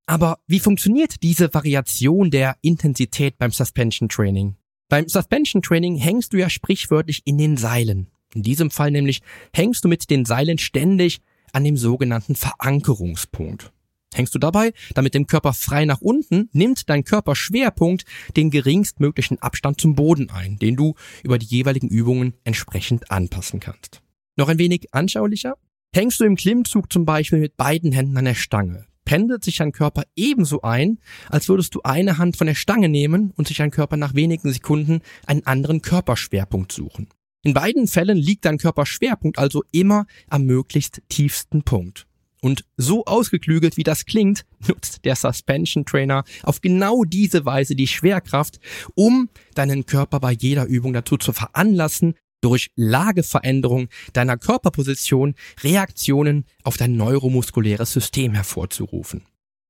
Aber 0.06 0.40
wie 0.48 0.60
funktioniert 0.60 1.22
diese 1.22 1.54
Variation 1.54 2.32
der 2.32 2.56
Intensität 2.62 3.38
beim 3.38 3.52
Suspension 3.52 4.08
Training? 4.08 4.56
Beim 4.90 5.10
Suspension 5.10 5.62
Training 5.62 5.98
hängst 5.98 6.32
du 6.32 6.38
ja 6.38 6.50
sprichwörtlich 6.50 7.24
in 7.26 7.38
den 7.38 7.58
Seilen. 7.58 8.08
In 8.34 8.42
diesem 8.42 8.72
Fall 8.72 8.92
nämlich 8.92 9.22
hängst 9.54 9.84
du 9.84 9.90
mit 9.90 10.10
den 10.10 10.24
Seilen 10.24 10.58
ständig 10.58 11.20
an 11.52 11.66
dem 11.66 11.76
sogenannten 11.76 12.36
Verankerungspunkt. 12.36 13.74
Hängst 14.14 14.34
du 14.34 14.40
dabei, 14.40 14.74
damit 14.96 15.14
dem 15.14 15.28
Körper 15.28 15.54
frei 15.54 15.84
nach 15.84 16.02
unten, 16.02 16.50
nimmt 16.54 16.90
dein 16.90 17.04
Körperschwerpunkt 17.04 18.06
den 18.38 18.50
geringstmöglichen 18.50 19.42
Abstand 19.42 19.82
zum 19.82 19.96
Boden 19.96 20.30
ein, 20.30 20.58
den 20.58 20.78
du 20.78 20.96
über 21.24 21.38
die 21.38 21.46
jeweiligen 21.46 21.90
Übungen 21.90 22.34
entsprechend 22.46 23.12
anpassen 23.12 23.60
kannst. 23.60 24.02
Noch 24.38 24.50
ein 24.50 24.60
wenig 24.60 24.94
anschaulicher? 24.94 25.56
Hängst 25.94 26.20
du 26.20 26.24
im 26.26 26.36
Klimmzug 26.36 26.94
zum 26.94 27.06
Beispiel 27.06 27.40
mit 27.40 27.58
beiden 27.58 27.92
Händen 27.92 28.18
an 28.18 28.26
der 28.26 28.36
Stange, 28.36 28.86
pendelt 29.04 29.44
sich 29.44 29.58
dein 29.58 29.72
Körper 29.72 30.04
ebenso 30.16 30.62
ein, 30.62 31.00
als 31.30 31.50
würdest 31.50 31.74
du 31.74 31.82
eine 31.84 32.20
Hand 32.20 32.38
von 32.38 32.46
der 32.46 32.54
Stange 32.54 32.88
nehmen 32.88 33.32
und 33.36 33.48
sich 33.48 33.58
dein 33.58 33.72
Körper 33.72 33.98
nach 33.98 34.14
wenigen 34.14 34.54
Sekunden 34.54 35.02
einen 35.26 35.46
anderen 35.48 35.82
Körperschwerpunkt 35.82 36.72
suchen. 36.72 37.10
In 37.44 37.56
beiden 37.56 37.88
Fällen 37.88 38.18
liegt 38.18 38.46
dein 38.46 38.60
Körperschwerpunkt 38.60 39.40
also 39.40 39.64
immer 39.72 40.06
am 40.30 40.46
möglichst 40.46 41.02
tiefsten 41.10 41.64
Punkt. 41.64 42.06
Und 42.42 42.64
so 42.76 43.06
ausgeklügelt 43.06 43.78
wie 43.78 43.84
das 43.84 44.06
klingt, 44.06 44.46
nutzt 44.68 45.04
der 45.04 45.16
Suspension 45.16 45.86
Trainer 45.86 46.24
auf 46.44 46.62
genau 46.62 47.04
diese 47.04 47.46
Weise 47.46 47.76
die 47.76 47.88
Schwerkraft, 47.88 48.60
um 48.94 49.30
deinen 49.56 49.88
Körper 49.88 50.20
bei 50.20 50.34
jeder 50.34 50.66
Übung 50.66 50.94
dazu 50.94 51.18
zu 51.18 51.34
veranlassen, 51.34 52.14
durch 52.48 52.72
Lageveränderung 52.76 53.90
deiner 54.14 54.38
Körperposition 54.38 55.36
Reaktionen 55.64 56.46
auf 56.64 56.78
dein 56.78 56.96
neuromuskuläres 56.96 57.92
System 57.92 58.34
hervorzurufen. 58.34 59.26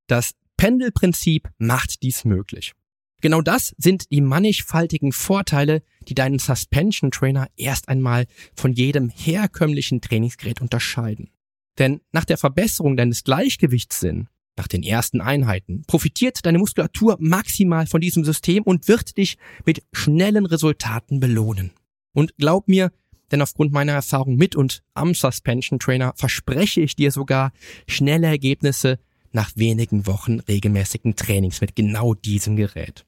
Das 0.06 0.34
Pendelprinzip 0.58 1.50
macht 1.58 2.04
dies 2.04 2.24
möglich. 2.24 2.74
Genau 3.20 3.42
das 3.42 3.74
sind 3.80 4.12
die 4.12 4.22
mannigfaltigen 4.22 5.12
Vorteile, 5.12 5.82
die 6.08 6.14
deinen 6.14 6.38
Suspension 6.38 7.10
Trainer 7.10 7.48
erst 7.58 7.90
einmal 7.90 8.28
von 8.56 8.74
jedem 8.74 9.10
herkömmlichen 9.10 10.02
Trainingsgerät 10.02 10.62
unterscheiden. 10.62 11.32
Denn 11.80 12.02
nach 12.12 12.26
der 12.26 12.38
Verbesserung 12.38 12.96
deines 12.96 13.24
Gleichgewichtssinn, 13.24 14.28
nach 14.56 14.68
den 14.68 14.84
ersten 14.84 15.20
Einheiten, 15.20 15.82
profitiert 15.88 16.46
deine 16.46 16.60
Muskulatur 16.60 17.18
maximal 17.20 17.88
von 17.88 18.02
diesem 18.02 18.24
System 18.24 18.62
und 18.64 18.88
wird 18.88 19.18
dich 19.18 19.38
mit 19.66 19.82
schnellen 19.94 20.46
Resultaten 20.46 21.20
belohnen. 21.20 21.72
Und 22.18 22.36
glaub 22.40 22.68
mir, 22.68 22.92
denn 23.32 23.44
aufgrund 23.44 23.72
meiner 23.72 23.92
Erfahrung 23.92 24.38
mit 24.38 24.56
und 24.56 24.82
am 24.96 25.14
Suspension 25.14 25.78
Trainer 25.78 26.14
verspreche 26.16 26.82
ich 26.82 26.96
dir 26.96 27.12
sogar 27.12 27.52
schnelle 27.88 28.26
Ergebnisse 28.26 28.98
nach 29.34 29.52
wenigen 29.56 30.08
Wochen 30.08 30.40
regelmäßigen 30.40 31.16
Trainings 31.16 31.62
mit 31.62 31.76
genau 31.76 32.16
diesem 32.16 32.56
Gerät. 32.56 33.06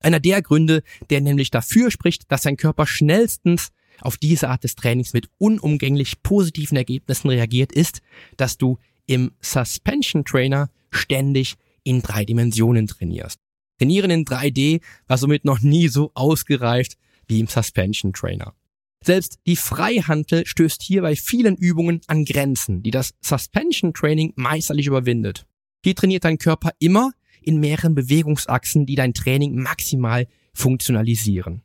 Einer 0.00 0.20
der 0.20 0.40
Gründe, 0.40 0.82
der 1.10 1.20
nämlich 1.20 1.50
dafür 1.50 1.90
spricht, 1.90 2.32
dass 2.32 2.44
dein 2.44 2.56
Körper 2.56 2.86
schnellstens 2.86 3.72
auf 4.00 4.16
diese 4.16 4.48
Art 4.48 4.64
des 4.64 4.74
Trainings 4.74 5.12
mit 5.12 5.28
unumgänglich 5.36 6.22
positiven 6.22 6.78
Ergebnissen 6.78 7.28
reagiert, 7.28 7.72
ist, 7.72 8.00
dass 8.38 8.56
du 8.56 8.78
im 9.04 9.32
Suspension 9.42 10.24
Trainer 10.24 10.70
ständig 10.90 11.56
in 11.82 12.00
drei 12.00 12.24
Dimensionen 12.24 12.86
trainierst. 12.86 13.38
Trainieren 13.78 14.10
in 14.10 14.24
3D 14.24 14.80
war 15.08 15.18
somit 15.18 15.44
noch 15.44 15.60
nie 15.60 15.88
so 15.88 16.10
ausgereift 16.14 16.96
wie 17.26 17.40
im 17.40 17.46
Suspension 17.46 18.12
Trainer. 18.12 18.54
Selbst 19.04 19.38
die 19.46 19.56
Freihantel 19.56 20.46
stößt 20.46 20.82
hier 20.82 21.02
bei 21.02 21.14
vielen 21.14 21.56
Übungen 21.56 22.00
an 22.06 22.24
Grenzen, 22.24 22.82
die 22.82 22.90
das 22.90 23.14
Suspension 23.20 23.94
Training 23.94 24.32
meisterlich 24.36 24.86
überwindet. 24.86 25.46
Hier 25.84 25.94
trainiert 25.94 26.24
dein 26.24 26.38
Körper 26.38 26.70
immer 26.80 27.12
in 27.42 27.60
mehreren 27.60 27.94
Bewegungsachsen, 27.94 28.86
die 28.86 28.96
dein 28.96 29.14
Training 29.14 29.54
maximal 29.62 30.26
funktionalisieren. 30.52 31.62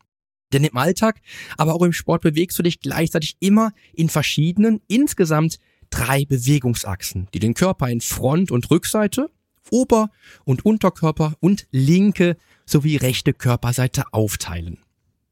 Denn 0.53 0.63
im 0.63 0.77
Alltag, 0.77 1.21
aber 1.57 1.73
auch 1.73 1.81
im 1.81 1.93
Sport 1.93 2.21
bewegst 2.21 2.59
du 2.59 2.63
dich 2.63 2.79
gleichzeitig 2.79 3.37
immer 3.39 3.71
in 3.93 4.09
verschiedenen, 4.09 4.81
insgesamt 4.87 5.57
drei 5.89 6.25
Bewegungsachsen, 6.25 7.27
die 7.33 7.39
den 7.39 7.53
Körper 7.53 7.89
in 7.89 8.01
Front- 8.01 8.51
und 8.51 8.69
Rückseite, 8.69 9.31
Ober- 9.71 10.11
und 10.43 10.65
Unterkörper 10.65 11.35
und 11.39 11.67
linke 11.71 12.37
sowie 12.65 12.97
rechte 12.97 13.33
Körperseite 13.33 14.05
aufteilen. 14.11 14.79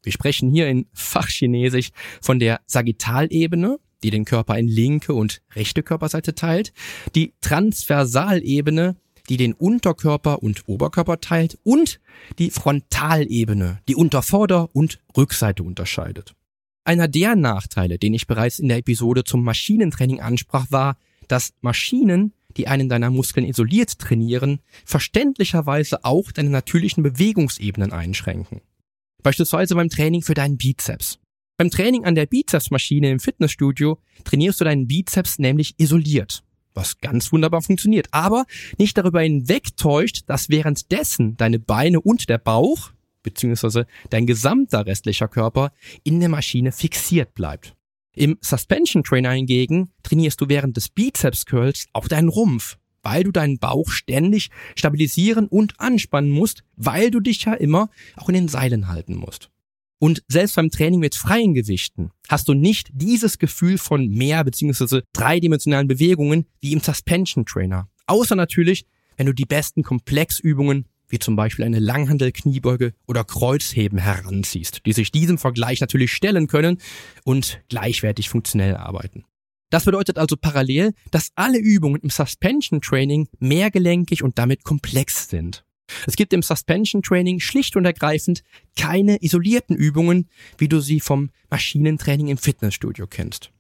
Wir 0.04 0.12
sprechen 0.12 0.50
hier 0.50 0.68
in 0.68 0.88
Fachchinesisch 0.94 1.90
von 2.22 2.40
der 2.40 2.62
Sagittalebene, 2.66 3.80
die 4.04 4.12
den 4.12 4.26
Körper 4.26 4.58
in 4.58 4.68
linke 4.68 5.14
und 5.14 5.42
rechte 5.56 5.84
Körperseite 5.84 6.36
teilt, 6.36 6.74
die 7.16 7.34
Transversalebene, 7.42 8.96
die 9.28 9.38
den 9.38 9.54
Unterkörper 9.54 10.42
und 10.42 10.68
Oberkörper 10.68 11.20
teilt 11.20 11.60
und 11.64 12.00
die 12.40 12.50
Frontalebene, 12.50 13.80
die 13.88 13.96
Untervorder- 13.96 14.70
und 14.74 15.00
Rückseite 15.16 15.64
unterscheidet. 15.64 16.34
Einer 16.84 17.08
der 17.08 17.36
Nachteile, 17.36 18.00
den 18.00 18.14
ich 18.14 18.26
bereits 18.26 18.58
in 18.58 18.70
der 18.70 18.78
Episode 18.78 19.24
zum 19.24 19.44
Maschinentraining 19.44 20.22
ansprach, 20.22 20.68
war, 20.70 20.98
dass 21.28 21.54
Maschinen, 21.62 22.34
die 22.58 22.68
einen 22.68 22.90
deiner 22.90 23.12
Muskeln 23.12 23.46
isoliert 23.46 24.00
trainieren, 24.00 24.60
verständlicherweise 24.86 26.04
auch 26.04 26.32
deine 26.32 26.50
natürlichen 26.50 27.04
Bewegungsebenen 27.04 27.92
einschränken. 27.92 28.62
Beispielsweise 29.24 29.76
beim 29.76 29.90
Training 29.90 30.22
für 30.22 30.34
deinen 30.34 30.58
Bizeps. 30.58 31.20
Beim 31.58 31.70
Training 31.70 32.06
an 32.06 32.16
der 32.16 32.26
Bizepsmaschine 32.26 33.12
im 33.12 33.20
Fitnessstudio 33.20 34.00
trainierst 34.24 34.62
du 34.62 34.66
deinen 34.66 34.88
Bizeps 34.88 35.40
nämlich 35.40 35.76
isoliert, 35.78 36.42
was 36.74 37.00
ganz 37.00 37.34
wunderbar 37.34 37.62
funktioniert, 37.62 38.08
aber 38.12 38.46
nicht 38.78 38.98
darüber 38.98 39.22
hinwegtäuscht, 39.22 40.24
dass 40.28 40.50
währenddessen 40.50 41.36
deine 41.36 41.60
Beine 41.60 42.00
und 42.00 42.30
der 42.30 42.38
Bauch, 42.38 42.92
beziehungsweise 43.24 43.88
dein 44.10 44.26
gesamter 44.26 44.86
restlicher 44.86 45.28
Körper 45.28 45.74
in 46.06 46.22
der 46.22 46.30
Maschine 46.30 46.72
fixiert 46.72 47.34
bleibt. 47.36 47.76
Im 48.16 48.38
Suspension 48.42 49.04
Trainer 49.04 49.32
hingegen 49.32 49.92
trainierst 50.04 50.40
du 50.40 50.48
während 50.48 50.78
des 50.78 50.88
Bizeps 50.88 51.46
Curls 51.46 51.88
auch 51.92 52.08
deinen 52.08 52.30
Rumpf, 52.30 52.78
weil 53.04 53.24
du 53.24 53.32
deinen 53.32 53.60
Bauch 53.60 53.90
ständig 53.90 54.50
stabilisieren 54.76 55.48
und 55.48 55.80
anspannen 55.80 56.32
musst, 56.32 56.64
weil 56.76 57.12
du 57.12 57.20
dich 57.20 57.46
ja 57.46 57.54
immer 57.54 57.90
auch 58.16 58.30
in 58.30 58.36
den 58.36 58.48
Seilen 58.48 58.88
halten 58.88 59.16
musst. 59.16 59.50
Und 60.00 60.24
selbst 60.30 60.56
beim 60.56 60.70
Training 60.70 61.02
mit 61.02 61.16
freien 61.16 61.54
Gewichten 61.54 62.12
hast 62.30 62.48
du 62.48 62.54
nicht 62.54 62.90
dieses 62.94 63.38
Gefühl 63.38 63.78
von 63.78 64.08
mehr 64.08 64.44
bzw. 64.46 65.02
dreidimensionalen 65.12 65.90
Bewegungen 65.90 66.46
wie 66.62 66.72
im 66.72 66.80
Suspension 66.80 67.46
Trainer. 67.46 67.90
Außer 68.08 68.36
natürlich, 68.36 68.86
wenn 69.18 69.26
du 69.26 69.34
die 69.34 69.46
besten 69.46 69.84
Komplexübungen 69.84 70.86
wie 71.10 71.20
zum 71.20 71.36
Beispiel 71.36 71.66
eine 71.66 71.80
Langhandel-Kniebeuge 71.80 72.94
oder 73.08 73.24
Kreuzheben 73.24 73.98
heranziehst, 73.98 74.86
die 74.86 74.94
sich 74.94 75.12
diesem 75.12 75.38
Vergleich 75.38 75.82
natürlich 75.82 76.14
stellen 76.14 76.48
können 76.48 76.78
und 77.24 77.62
gleichwertig 77.68 78.30
funktionell 78.30 78.78
arbeiten. 78.78 79.26
Das 79.70 79.86
bedeutet 79.86 80.18
also 80.18 80.36
parallel, 80.36 80.94
dass 81.12 81.32
alle 81.36 81.60
Übungen 81.60 82.02
im 82.02 82.10
Suspension 82.10 82.82
Training 82.82 83.28
mehrgelenkig 83.40 84.24
und 84.24 84.40
damit 84.40 84.64
komplex 84.64 85.30
sind. 85.30 85.64
Es 86.08 86.16
gibt 86.16 86.34
im 86.34 86.42
Suspension 86.42 87.02
Training 87.02 87.40
schlicht 87.40 87.76
und 87.76 87.86
ergreifend 87.86 88.44
keine 88.76 89.22
isolierten 89.22 89.76
Übungen, 89.76 90.30
wie 90.58 90.68
du 90.68 90.80
sie 90.80 91.00
vom 91.00 91.30
Maschinentraining 91.50 92.28
im 92.28 92.38
Fitnessstudio 92.38 93.08
kennst. 93.08 93.52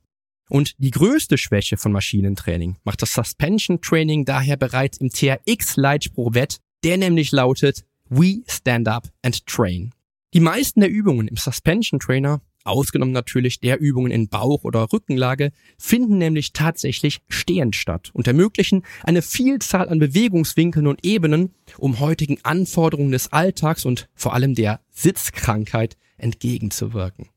Und 0.49 0.73
die 0.79 0.91
größte 0.91 1.37
Schwäche 1.37 1.77
von 1.77 1.91
Maschinentraining 1.91 2.77
macht 2.83 3.01
das 3.01 3.13
Suspension 3.13 3.81
Training 3.81 4.25
daher 4.25 4.57
bereits 4.57 4.97
im 4.97 5.09
TRX-Leitspruch 5.09 6.33
wett, 6.33 6.57
der 6.83 6.97
nämlich 6.97 7.31
lautet 7.31 7.85
We 8.09 8.41
stand 8.47 8.87
up 8.87 9.11
and 9.21 9.45
train. 9.45 9.93
Die 10.33 10.39
meisten 10.39 10.79
der 10.79 10.89
Übungen 10.89 11.27
im 11.27 11.35
Suspension 11.35 11.99
Trainer 11.99 12.41
ausgenommen 12.63 13.13
natürlich 13.13 13.59
der 13.59 13.79
Übungen 13.79 14.11
in 14.11 14.29
Bauch- 14.29 14.63
oder 14.63 14.91
Rückenlage, 14.91 15.51
finden 15.77 16.17
nämlich 16.17 16.53
tatsächlich 16.53 17.19
stehend 17.27 17.75
statt 17.75 18.11
und 18.13 18.27
ermöglichen 18.27 18.83
eine 19.03 19.21
Vielzahl 19.21 19.89
an 19.89 19.99
Bewegungswinkeln 19.99 20.87
und 20.87 21.05
Ebenen, 21.05 21.53
um 21.77 21.99
heutigen 21.99 22.39
Anforderungen 22.43 23.11
des 23.11 23.31
Alltags 23.31 23.85
und 23.85 24.09
vor 24.15 24.33
allem 24.33 24.55
der 24.55 24.81
Sitzkrankheit 24.89 25.97
entgegenzuwirken. 26.17 27.27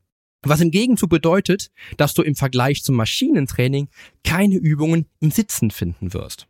Was 0.45 0.59
im 0.59 0.71
Gegenzug 0.71 1.09
bedeutet, 1.09 1.71
dass 1.95 2.13
du 2.13 2.21
im 2.21 2.35
Vergleich 2.35 2.83
zum 2.83 2.95
Maschinentraining 2.95 3.87
keine 4.25 4.55
Übungen 4.55 5.05
im 5.21 5.31
Sitzen 5.31 5.71
finden 5.71 6.13
wirst. 6.13 6.47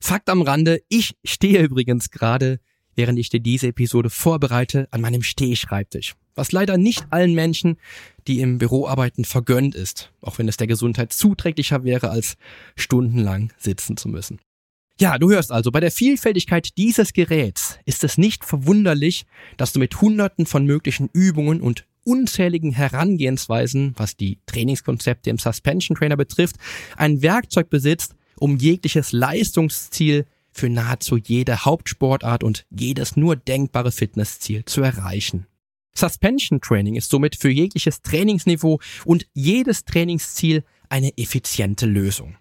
Fakt 0.00 0.30
am 0.30 0.42
Rande, 0.42 0.82
ich 0.88 1.14
stehe 1.22 1.62
übrigens 1.62 2.10
gerade, 2.10 2.58
während 2.94 3.18
ich 3.18 3.28
dir 3.28 3.40
diese 3.40 3.68
Episode 3.68 4.08
vorbereite, 4.08 4.88
an 4.90 5.02
meinem 5.02 5.22
Stehschreibtisch. 5.22 6.14
Was 6.34 6.52
leider 6.52 6.78
nicht 6.78 7.06
allen 7.10 7.34
Menschen, 7.34 7.76
die 8.26 8.40
im 8.40 8.58
Büro 8.58 8.86
arbeiten, 8.86 9.24
vergönnt 9.24 9.74
ist, 9.74 10.12
auch 10.20 10.38
wenn 10.38 10.48
es 10.48 10.56
der 10.56 10.66
Gesundheit 10.66 11.12
zuträglicher 11.12 11.84
wäre, 11.84 12.10
als 12.10 12.36
stundenlang 12.76 13.52
sitzen 13.58 13.96
zu 13.96 14.08
müssen. 14.08 14.38
Ja, 15.00 15.18
du 15.18 15.30
hörst 15.30 15.50
also, 15.50 15.70
bei 15.70 15.80
der 15.80 15.90
Vielfältigkeit 15.90 16.76
dieses 16.76 17.12
Geräts 17.12 17.78
ist 17.84 18.04
es 18.04 18.18
nicht 18.18 18.44
verwunderlich, 18.44 19.26
dass 19.56 19.72
du 19.72 19.80
mit 19.80 20.00
hunderten 20.00 20.46
von 20.46 20.64
möglichen 20.64 21.08
Übungen 21.12 21.60
und 21.60 21.86
unzähligen 22.04 22.72
Herangehensweisen, 22.72 23.94
was 23.96 24.16
die 24.16 24.38
Trainingskonzepte 24.46 25.30
im 25.30 25.38
Suspension 25.38 25.96
Trainer 25.96 26.16
betrifft, 26.16 26.56
ein 26.96 27.22
Werkzeug 27.22 27.70
besitzt, 27.70 28.14
um 28.36 28.56
jegliches 28.56 29.12
Leistungsziel 29.12 30.26
für 30.52 30.68
nahezu 30.68 31.16
jede 31.16 31.64
Hauptsportart 31.64 32.44
und 32.44 32.66
jedes 32.70 33.16
nur 33.16 33.36
denkbare 33.36 33.92
Fitnessziel 33.92 34.64
zu 34.64 34.82
erreichen. 34.82 35.46
Suspension 35.94 36.60
Training 36.60 36.96
ist 36.96 37.10
somit 37.10 37.36
für 37.36 37.50
jegliches 37.50 38.02
Trainingsniveau 38.02 38.80
und 39.04 39.26
jedes 39.34 39.84
Trainingsziel 39.84 40.64
eine 40.88 41.16
effiziente 41.16 41.86
Lösung. 41.86 42.36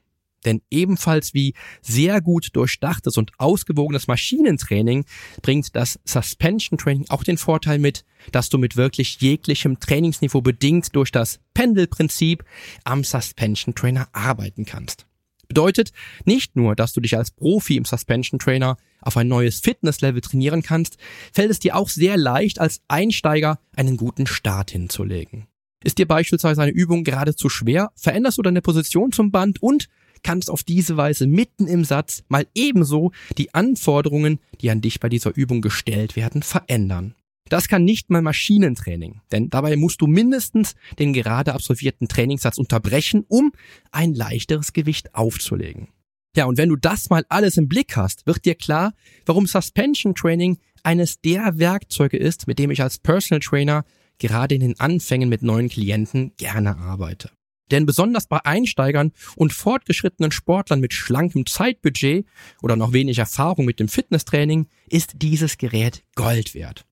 Denn 0.45 0.61
ebenfalls 0.71 1.33
wie 1.33 1.53
sehr 1.81 2.21
gut 2.21 2.49
durchdachtes 2.53 3.17
und 3.17 3.31
ausgewogenes 3.37 4.07
Maschinentraining 4.07 5.05
bringt 5.41 5.75
das 5.75 5.99
Suspension 6.03 6.77
Training 6.77 7.05
auch 7.09 7.23
den 7.23 7.37
Vorteil 7.37 7.77
mit, 7.77 8.05
dass 8.31 8.49
du 8.49 8.57
mit 8.57 8.75
wirklich 8.75 9.21
jeglichem 9.21 9.79
Trainingsniveau 9.79 10.41
bedingt 10.41 10.95
durch 10.95 11.11
das 11.11 11.39
Pendelprinzip 11.53 12.43
am 12.83 13.03
Suspension 13.03 13.75
Trainer 13.75 14.07
arbeiten 14.13 14.65
kannst. 14.65 15.05
Bedeutet 15.51 15.91
nicht 16.23 16.55
nur, 16.55 16.77
dass 16.77 16.93
du 16.93 17.01
dich 17.01 17.17
als 17.17 17.29
Profi 17.29 17.75
im 17.75 17.83
Suspension 17.83 18.39
Trainer 18.39 18.77
auf 19.01 19.17
ein 19.17 19.27
neues 19.27 19.59
Fitnesslevel 19.59 20.21
trainieren 20.21 20.61
kannst, 20.61 20.95
fällt 21.33 21.51
es 21.51 21.59
dir 21.59 21.75
auch 21.75 21.89
sehr 21.89 22.15
leicht, 22.15 22.61
als 22.61 22.79
Einsteiger 22.87 23.59
einen 23.75 23.97
guten 23.97 24.27
Start 24.27 24.71
hinzulegen. 24.71 25.47
Ist 25.83 25.97
dir 25.97 26.07
beispielsweise 26.07 26.61
eine 26.61 26.71
Übung 26.71 27.03
gerade 27.03 27.35
zu 27.35 27.49
schwer, 27.49 27.91
veränderst 27.95 28.37
du 28.37 28.43
deine 28.43 28.61
Position 28.61 29.11
zum 29.11 29.31
Band 29.31 29.61
und 29.61 29.89
kannst 30.23 30.49
auf 30.49 30.63
diese 30.63 30.95
Weise 30.95 31.27
mitten 31.27 31.67
im 31.67 31.83
Satz 31.83 32.23
mal 32.29 32.47
ebenso 32.55 33.11
die 33.37 33.53
Anforderungen, 33.53 34.39
die 34.61 34.69
an 34.69 34.79
dich 34.79 35.01
bei 35.01 35.09
dieser 35.09 35.35
Übung 35.35 35.59
gestellt 35.59 36.15
werden, 36.15 36.43
verändern. 36.43 37.13
Das 37.51 37.67
kann 37.67 37.83
nicht 37.83 38.09
mal 38.09 38.21
Maschinentraining, 38.21 39.19
denn 39.33 39.49
dabei 39.49 39.75
musst 39.75 39.99
du 39.99 40.07
mindestens 40.07 40.73
den 40.99 41.11
gerade 41.11 41.53
absolvierten 41.53 42.07
Trainingssatz 42.07 42.57
unterbrechen, 42.57 43.25
um 43.27 43.51
ein 43.91 44.13
leichteres 44.13 44.71
Gewicht 44.71 45.15
aufzulegen. 45.15 45.89
Ja, 46.33 46.45
und 46.45 46.57
wenn 46.57 46.69
du 46.69 46.77
das 46.77 47.09
mal 47.09 47.25
alles 47.27 47.57
im 47.57 47.67
Blick 47.67 47.97
hast, 47.97 48.25
wird 48.25 48.45
dir 48.45 48.55
klar, 48.55 48.93
warum 49.25 49.47
Suspension 49.47 50.15
Training 50.15 50.59
eines 50.83 51.19
der 51.19 51.59
Werkzeuge 51.59 52.15
ist, 52.15 52.47
mit 52.47 52.57
dem 52.57 52.71
ich 52.71 52.81
als 52.81 52.99
Personal 52.99 53.41
Trainer 53.41 53.83
gerade 54.17 54.55
in 54.55 54.61
den 54.61 54.79
Anfängen 54.79 55.27
mit 55.27 55.41
neuen 55.41 55.67
Klienten 55.67 56.31
gerne 56.37 56.77
arbeite. 56.77 57.31
Denn 57.69 57.85
besonders 57.85 58.27
bei 58.27 58.45
Einsteigern 58.45 59.11
und 59.35 59.51
fortgeschrittenen 59.51 60.31
Sportlern 60.31 60.79
mit 60.79 60.93
schlankem 60.93 61.45
Zeitbudget 61.45 62.25
oder 62.61 62.77
noch 62.77 62.93
wenig 62.93 63.19
Erfahrung 63.19 63.65
mit 63.65 63.81
dem 63.81 63.89
Fitnesstraining 63.89 64.67
ist 64.89 65.15
dieses 65.21 65.57
Gerät 65.57 66.05
Gold 66.15 66.55
wert. 66.55 66.85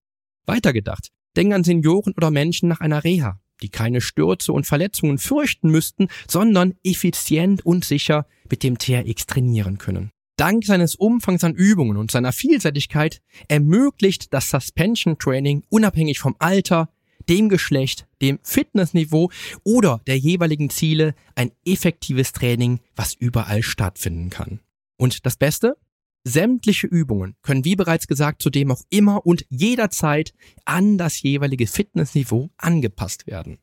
Weitergedacht, 0.50 1.10
denk 1.38 1.54
an 1.54 1.64
Senioren 1.64 2.14
oder 2.18 2.32
Menschen 2.32 2.70
nach 2.70 2.82
einer 2.82 3.04
Reha, 3.04 3.40
die 3.62 3.70
keine 3.70 4.02
Stürze 4.02 4.52
und 4.52 4.66
Verletzungen 4.66 5.20
fürchten 5.20 5.70
müssten, 5.70 6.08
sondern 6.28 6.74
effizient 6.84 7.66
und 7.66 7.86
sicher 7.86 8.26
mit 8.50 8.64
dem 8.64 8.78
TRX 8.78 9.28
trainieren 9.28 9.78
können. 9.78 10.12
Dank 10.38 10.66
seines 10.66 10.96
Umfangs 10.96 11.44
an 11.44 11.54
Übungen 11.54 11.98
und 11.98 12.10
seiner 12.12 12.32
Vielseitigkeit 12.32 13.22
ermöglicht 13.48 14.34
das 14.34 14.50
Suspension 14.50 15.20
Training 15.20 15.64
unabhängig 15.70 16.20
vom 16.20 16.36
Alter, 16.40 16.90
dem 17.28 17.50
Geschlecht, 17.50 18.08
dem 18.22 18.40
Fitnessniveau 18.42 19.30
oder 19.64 20.02
der 20.08 20.18
jeweiligen 20.18 20.70
Ziele 20.70 21.14
ein 21.36 21.52
effektives 21.64 22.32
Training, 22.32 22.80
was 22.96 23.14
überall 23.14 23.62
stattfinden 23.62 24.30
kann. 24.30 24.62
Und 24.98 25.26
das 25.26 25.38
Beste? 25.38 25.78
Sämtliche 26.24 26.88
Übungen 26.88 27.36
können, 27.42 27.66
wie 27.66 27.76
bereits 27.76 28.08
gesagt, 28.08 28.42
zudem 28.42 28.72
auch 28.72 28.84
immer 28.90 29.26
und 29.26 29.46
jederzeit 29.50 30.34
an 30.66 30.98
das 30.98 31.22
jeweilige 31.22 31.68
Fitnessniveau 31.68 32.50
angepasst 32.58 33.28
werden. 33.28 33.60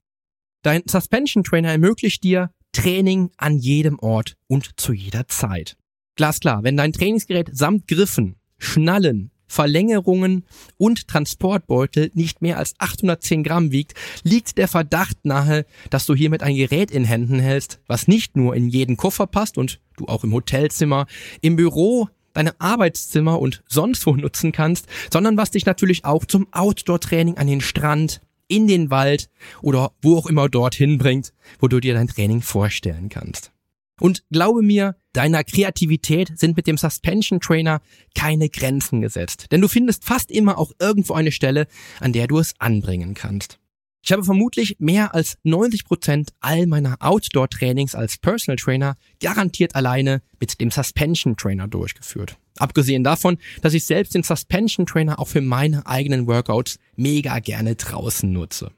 Dein 0.62 0.83
Suspension 0.87 1.45
Trainer 1.45 1.71
ermöglicht 1.71 2.25
dir 2.25 2.51
Training 2.73 3.31
an 3.37 3.57
jedem 3.57 3.99
Ort 3.99 4.37
und 4.49 4.81
zu 4.81 4.92
jeder 4.92 5.29
Zeit. 5.29 5.77
Glasklar, 6.16 6.62
wenn 6.62 6.77
dein 6.77 6.92
Trainingsgerät 6.92 7.51
samt 7.53 7.88
Griffen, 7.88 8.37
Schnallen, 8.59 9.31
Verlängerungen 9.47 10.45
und 10.77 11.09
Transportbeutel 11.09 12.11
nicht 12.14 12.42
mehr 12.42 12.59
als 12.59 12.75
810 12.79 13.45
Gramm 13.45 13.71
wiegt, 13.71 13.95
liegt 14.25 14.59
der 14.59 14.69
Verdacht 14.69 15.25
nahe, 15.25 15.64
dass 15.90 16.07
du 16.07 16.14
hiermit 16.14 16.42
ein 16.42 16.57
Gerät 16.57 16.90
in 16.90 17.05
Händen 17.05 17.38
hältst, 17.38 17.81
was 17.87 18.09
nicht 18.09 18.37
nur 18.37 18.57
in 18.57 18.69
jeden 18.69 18.97
Koffer 18.97 19.27
passt 19.27 19.57
und 19.57 19.81
du 19.97 20.07
auch 20.07 20.25
im 20.25 20.33
Hotelzimmer, 20.33 21.07
im 21.40 21.57
Büro, 21.57 22.09
deine 22.37 22.61
Arbeitszimmer 22.61 23.40
und 23.40 23.62
sonst 23.66 24.07
wo 24.07 24.12
nutzen 24.16 24.53
kannst, 24.53 24.87
sondern 25.12 25.37
was 25.37 25.51
dich 25.51 25.66
natürlich 25.66 26.05
auch 26.05 26.25
zum 26.25 26.46
Outdoor-Training 26.53 27.38
an 27.38 27.46
den 27.46 27.61
Strand, 27.61 28.20
in 28.49 28.68
den 28.68 28.90
Wald 28.90 29.29
oder 29.61 29.92
wo 30.03 30.16
auch 30.16 30.27
immer 30.27 30.49
dorthin 30.49 30.99
bringt, 30.99 31.33
wo 31.59 31.68
du 31.68 31.81
dir 31.81 31.94
dein 31.94 32.07
Training 32.07 32.42
vorstellen 32.42 33.09
kannst. 33.09 33.51
Und 33.99 34.25
glaube 34.31 34.62
mir, 34.62 34.96
deiner 35.12 35.42
Kreativität 35.42 36.38
sind 36.38 36.57
mit 36.57 36.66
dem 36.66 36.77
Suspension 36.77 37.40
Trainer 37.40 37.81
keine 38.14 38.51
Grenzen 38.51 39.01
gesetzt, 39.01 39.46
denn 39.51 39.62
du 39.62 39.68
findest 39.68 40.05
fast 40.05 40.31
immer 40.31 40.59
auch 40.59 40.72
irgendwo 40.79 41.14
eine 41.14 41.33
Stelle, 41.33 41.66
an 42.01 42.12
der 42.12 42.27
du 42.27 42.38
es 42.38 42.55
anbringen 42.59 43.14
kannst. 43.14 43.59
Ich 44.07 44.12
habe 44.12 44.23
vermutlich 44.23 44.77
mehr 44.79 45.16
als 45.16 45.37
90 45.42 45.85
Prozent 45.85 46.31
all 46.38 46.69
meiner 46.69 46.97
Outdoor-Trainings 47.01 47.97
als 47.97 48.19
Personal 48.19 48.57
Trainer 48.57 48.95
garantiert 49.19 49.75
alleine 49.75 50.23
mit 50.38 50.61
dem 50.61 50.71
Suspension 50.71 51.37
Trainer 51.37 51.66
durchgeführt. 51.66 52.38
Abgesehen 52.57 53.03
davon, 53.03 53.37
dass 53.62 53.75
ich 53.75 53.85
selbst 53.85 54.14
den 54.14 54.23
Suspension 54.23 54.87
Trainer 54.87 55.19
auch 55.19 55.27
für 55.27 55.40
meine 55.40 55.87
eigenen 55.87 56.29
Workouts 56.29 56.79
mega 56.95 57.40
gerne 57.40 57.75
draußen 57.75 58.33
nutze. 58.33 58.71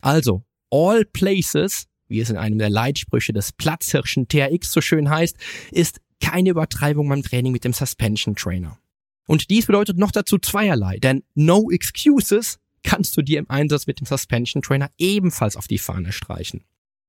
Also, 0.00 0.44
all 0.70 1.04
places 1.04 1.88
wie 2.08 2.20
es 2.20 2.30
in 2.30 2.36
einem 2.36 2.58
der 2.58 2.70
Leitsprüche 2.70 3.32
des 3.32 3.50
Platzhirschen 3.52 4.28
TRX 4.28 4.72
so 4.72 4.80
schön 4.80 5.10
heißt, 5.10 5.36
ist 5.72 6.00
keine 6.20 6.50
Übertreibung 6.50 7.08
beim 7.08 7.24
Training 7.24 7.52
mit 7.52 7.64
dem 7.64 7.72
Suspension 7.72 8.36
Trainer. 8.36 8.78
Und 9.26 9.50
dies 9.50 9.66
bedeutet 9.66 9.98
noch 9.98 10.12
dazu 10.12 10.38
zweierlei, 10.38 10.98
denn 10.98 11.24
No 11.34 11.70
Excuses 11.70 12.60
kannst 12.86 13.16
du 13.16 13.22
dir 13.22 13.38
im 13.38 13.50
Einsatz 13.50 13.86
mit 13.86 14.00
dem 14.00 14.06
Suspension 14.06 14.62
Trainer 14.62 14.90
ebenfalls 14.96 15.56
auf 15.56 15.66
die 15.66 15.78
Fahne 15.78 16.12
streichen. 16.12 16.64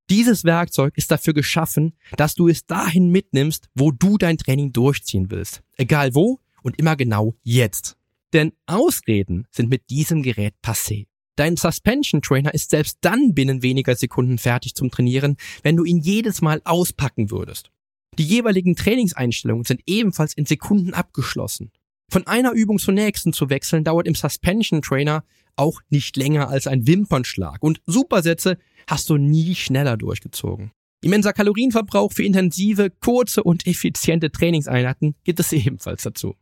Dieses 0.09 0.43
Werkzeug 0.43 0.97
ist 0.97 1.11
dafür 1.11 1.33
geschaffen, 1.33 1.93
dass 2.15 2.33
du 2.33 2.47
es 2.47 2.65
dahin 2.65 3.09
mitnimmst, 3.09 3.69
wo 3.75 3.91
du 3.91 4.17
dein 4.17 4.37
Training 4.37 4.73
durchziehen 4.73 5.29
willst. 5.29 5.61
Egal 5.77 6.15
wo 6.15 6.39
und 6.63 6.79
immer 6.79 6.95
genau 6.95 7.35
jetzt. 7.43 7.95
Denn 8.33 8.53
Ausreden 8.65 9.47
sind 9.51 9.69
mit 9.69 9.89
diesem 9.89 10.23
Gerät 10.23 10.55
passé. 10.63 11.07
Dein 11.35 11.55
Suspension 11.55 12.21
Trainer 12.21 12.53
ist 12.53 12.71
selbst 12.71 12.97
dann 13.01 13.35
binnen 13.35 13.61
weniger 13.61 13.95
Sekunden 13.95 14.39
fertig 14.39 14.73
zum 14.73 14.89
Trainieren, 14.89 15.37
wenn 15.61 15.75
du 15.75 15.83
ihn 15.83 15.99
jedes 15.99 16.41
Mal 16.41 16.61
auspacken 16.65 17.29
würdest. 17.29 17.69
Die 18.17 18.25
jeweiligen 18.25 18.75
Trainingseinstellungen 18.75 19.63
sind 19.63 19.81
ebenfalls 19.85 20.33
in 20.33 20.45
Sekunden 20.45 20.93
abgeschlossen. 20.95 21.71
Von 22.09 22.25
einer 22.25 22.53
Übung 22.53 22.79
zur 22.79 22.93
nächsten 22.93 23.33
zu 23.33 23.49
wechseln 23.49 23.83
dauert 23.83 24.07
im 24.07 24.15
Suspension 24.15 24.81
Trainer 24.81 25.23
auch 25.57 25.81
nicht 25.89 26.15
länger 26.15 26.49
als 26.49 26.67
ein 26.67 26.87
Wimpernschlag 26.87 27.61
und 27.61 27.81
Supersätze 27.85 28.57
hast 28.87 29.09
du 29.09 29.17
nie 29.17 29.55
schneller 29.55 29.97
durchgezogen. 29.97 30.71
Immenser 31.01 31.33
Kalorienverbrauch 31.33 32.11
für 32.11 32.23
intensive, 32.23 32.89
kurze 32.89 33.43
und 33.43 33.67
effiziente 33.67 34.31
Trainingseinheiten 34.31 35.15
gibt 35.23 35.39
es 35.39 35.51
ebenfalls 35.51 36.03
dazu. 36.03 36.35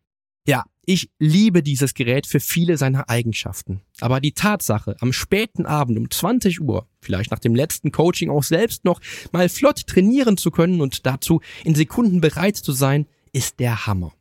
Ja, 0.47 0.63
ich 0.85 1.09
liebe 1.17 1.63
dieses 1.63 1.95
Gerät 1.95 2.27
für 2.27 2.39
viele 2.39 2.77
seiner 2.77 3.09
Eigenschaften. 3.09 3.81
Aber 3.99 4.21
die 4.21 4.33
Tatsache, 4.33 4.95
am 4.99 5.11
späten 5.11 5.65
Abend 5.65 5.97
um 5.97 6.09
20 6.09 6.61
Uhr, 6.61 6.87
vielleicht 7.01 7.31
nach 7.31 7.39
dem 7.39 7.55
letzten 7.55 7.91
Coaching 7.91 8.29
auch 8.29 8.43
selbst 8.43 8.85
noch 8.85 9.01
mal 9.31 9.49
flott 9.49 9.87
trainieren 9.87 10.37
zu 10.37 10.51
können 10.51 10.81
und 10.81 11.05
dazu 11.07 11.41
in 11.63 11.73
Sekunden 11.73 12.21
bereit 12.21 12.57
zu 12.57 12.71
sein, 12.71 13.07
ist 13.33 13.59
der 13.59 13.87
Hammer. 13.87 14.13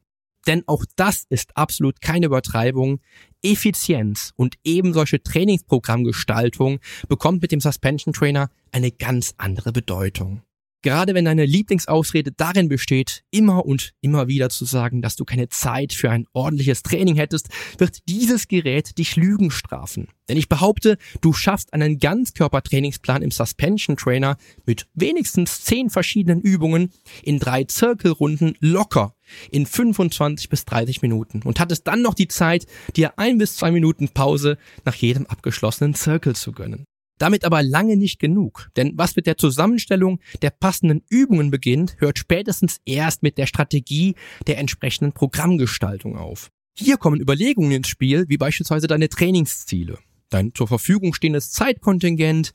Denn 0.47 0.63
auch 0.67 0.85
das 0.97 1.25
ist 1.29 1.57
absolut 1.57 2.01
keine 2.01 2.27
Übertreibung. 2.27 3.01
Effizienz 3.43 4.33
und 4.37 4.57
eben 4.65 4.95
solche 4.95 5.23
Trainingsprogrammgestaltung 5.23 6.79
bekommt 7.09 7.43
mit 7.43 7.53
dem 7.53 7.61
Suspension 7.61 8.15
Trainer 8.15 8.51
eine 8.73 8.91
ganz 8.91 9.35
andere 9.37 9.73
Bedeutung. 9.73 10.43
Gerade 10.85 11.15
wenn 11.15 11.25
deine 11.25 11.47
Lieblingsausrede 11.47 12.33
darin 12.33 12.69
besteht, 12.69 13.25
immer 13.31 13.65
und 13.65 13.95
immer 14.03 14.29
wieder 14.29 14.51
zu 14.51 14.67
sagen, 14.67 15.01
dass 15.01 15.17
du 15.17 15.25
keine 15.25 15.49
Zeit 15.49 15.95
für 15.95 16.11
ein 16.11 16.27
ordentliches 16.35 16.83
Training 16.83 17.17
hättest, 17.17 17.49
wird 17.79 18.07
dieses 18.07 18.49
Gerät 18.49 18.99
dich 18.99 19.17
Lügen 19.17 19.51
strafen. 19.51 20.09
Denn 20.29 20.37
ich 20.37 20.51
behaupte, 20.51 20.99
du 21.23 21.33
schaffst 21.33 21.73
einen 21.73 22.01
Ganzkörpertrainingsplan 22.01 23.23
im 23.23 23.31
Suspension 23.31 23.97
Trainer 23.97 24.37
mit 24.67 24.87
wenigstens 24.93 25.65
zehn 25.65 25.89
verschiedenen 25.89 26.43
Übungen 26.43 26.93
in 27.23 27.39
drei 27.39 27.65
Zirkelrunden 27.65 28.55
locker 28.61 29.14
in 29.51 29.67
25 29.67 30.49
bis 30.49 30.65
30 30.65 31.03
Minuten 31.03 31.43
und 31.43 31.61
hattest 31.61 31.87
dann 31.87 32.03
noch 32.03 32.15
die 32.15 32.29
Zeit, 32.29 32.67
dir 32.97 33.19
ein 33.19 33.39
bis 33.39 33.57
zwei 33.57 33.71
Minuten 33.71 34.09
Pause 34.09 34.59
nach 34.85 34.95
jedem 34.95 35.27
abgeschlossenen 35.27 35.95
Zirkel 35.95 36.37
zu 36.37 36.53
gönnen. 36.53 36.85
Damit 37.19 37.45
aber 37.45 37.63
lange 37.63 37.97
nicht 37.97 38.19
genug, 38.19 38.71
denn 38.77 38.93
was 38.97 39.15
mit 39.15 39.27
der 39.27 39.37
Zusammenstellung 39.37 40.19
der 40.43 40.51
passenden 40.51 41.03
Übungen 41.09 41.51
beginnt, 41.51 41.97
hört 41.99 42.19
spätestens 42.19 42.81
erst 42.85 43.23
mit 43.23 43.39
der 43.39 43.47
Strategie 43.47 44.17
der 44.49 44.59
entsprechenden 44.59 45.13
Programmgestaltung 45.13 46.17
auf. 46.17 46.51
Hier 46.77 46.97
kommen 46.97 47.21
Überlegungen 47.21 47.71
ins 47.71 47.89
Spiel, 47.89 48.25
wie 48.29 48.37
beispielsweise 48.37 48.89
deine 48.89 49.09
Trainingsziele, 49.09 49.99
dein 50.29 50.53
zur 50.55 50.67
Verfügung 50.67 51.15
stehendes 51.15 51.53
Zeitkontingent, 51.53 52.53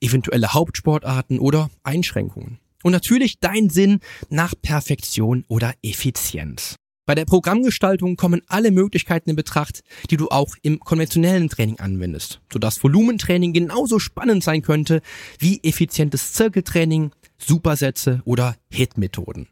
eventuelle 0.00 0.54
Hauptsportarten 0.54 1.38
oder 1.38 1.68
Einschränkungen. 1.82 2.60
Und 2.82 2.92
natürlich 2.92 3.40
dein 3.40 3.70
Sinn 3.70 4.00
nach 4.30 4.54
Perfektion 4.60 5.44
oder 5.48 5.74
Effizienz. 5.82 6.76
Bei 7.08 7.14
der 7.14 7.24
Programmgestaltung 7.24 8.16
kommen 8.16 8.42
alle 8.48 8.70
Möglichkeiten 8.70 9.30
in 9.30 9.36
Betracht, 9.36 9.80
die 10.10 10.18
du 10.18 10.28
auch 10.28 10.54
im 10.60 10.78
konventionellen 10.78 11.48
Training 11.48 11.80
anwendest, 11.80 12.42
sodass 12.52 12.84
Volumentraining 12.84 13.54
genauso 13.54 13.98
spannend 13.98 14.44
sein 14.44 14.60
könnte 14.60 15.00
wie 15.38 15.58
effizientes 15.62 16.34
Zirkeltraining, 16.34 17.12
Supersätze 17.38 18.20
oder 18.26 18.56
Hit-Methoden. 18.70 19.48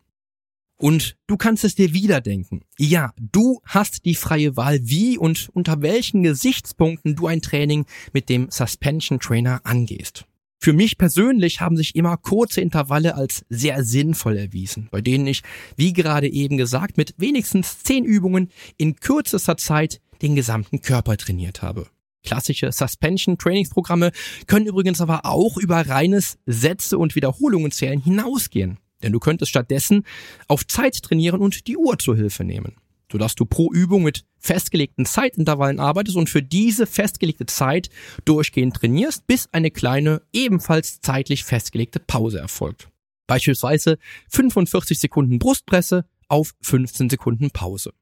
Und 0.79 1.17
du 1.27 1.39
kannst 1.39 1.65
es 1.65 1.75
dir 1.75 1.95
wieder 1.95 2.21
denken. 2.21 2.61
Ja, 2.79 3.15
du 3.17 3.63
hast 3.65 4.05
die 4.05 4.17
freie 4.17 4.59
Wahl, 4.59 4.81
wie 4.83 5.17
und 5.17 5.49
unter 5.55 5.81
welchen 5.81 6.23
Gesichtspunkten 6.23 7.17
du 7.17 7.27
ein 7.27 7.41
Training 7.41 7.87
mit 8.13 8.29
dem 8.29 8.51
Suspension 8.51 9.19
Trainer 9.19 9.63
angehst. 9.65 10.27
Für 10.59 10.73
mich 10.73 10.99
persönlich 10.99 11.61
haben 11.61 11.77
sich 11.77 11.95
immer 11.95 12.17
kurze 12.17 12.61
Intervalle 12.61 13.15
als 13.15 13.45
sehr 13.49 13.85
sinnvoll 13.85 14.37
erwiesen, 14.37 14.89
bei 14.91 15.01
denen 15.01 15.27
ich, 15.27 15.43
wie 15.77 15.93
gerade 15.93 16.29
eben 16.29 16.57
gesagt, 16.57 16.97
mit 16.97 17.15
wenigstens 17.19 17.83
zehn 17.83 18.05
Übungen 18.05 18.51
in 18.77 18.97
kürzester 18.97 19.57
Zeit 19.57 20.01
den 20.23 20.35
gesamten 20.35 20.81
Körper 20.81 21.17
trainiert 21.17 21.63
habe. 21.63 21.87
Klassische 22.25 22.73
Suspension-Trainingsprogramme 22.73 24.11
können 24.47 24.67
übrigens 24.67 25.01
aber 25.01 25.25
auch 25.27 25.57
über 25.59 25.87
reines 25.89 26.39
Sätze 26.47 26.99
und 26.99 27.15
Wiederholungen 27.15 27.71
zählen 27.71 28.01
hinausgehen. 28.01 28.79
Denn 29.03 29.13
du 29.13 29.21
könntest 29.21 29.51
stattdessen 29.51 30.05
auf 30.49 30.67
Zeit 30.67 31.03
trainieren 31.03 31.41
und 31.41 31.67
die 31.69 31.77
Uhr 31.77 31.99
zur 31.99 32.17
Hilfe 32.17 32.43
nehmen 32.43 32.77
sodass 33.11 33.35
du 33.35 33.45
pro 33.45 33.73
Übung 33.73 34.03
mit 34.03 34.25
festgelegten 34.39 35.07
Zeitintervallen 35.07 35.81
arbeitest 35.81 36.17
und 36.17 36.31
für 36.31 36.43
diese 36.43 36.87
festgelegte 36.87 37.47
Zeit 37.47 37.91
durchgehend 38.25 38.77
trainierst, 38.77 39.27
bis 39.27 39.49
eine 39.53 39.71
kleine, 39.71 40.23
ebenfalls 40.33 41.01
zeitlich 41.01 41.45
festgelegte 41.45 42.01
Pause 42.01 42.39
erfolgt. 42.39 42.89
Beispielsweise 43.27 43.99
45 44.31 44.99
Sekunden 44.99 45.39
Brustpresse 45.39 46.05
auf 46.29 46.55
15 46.63 47.11
Sekunden 47.11 47.51
Pause. 47.51 47.93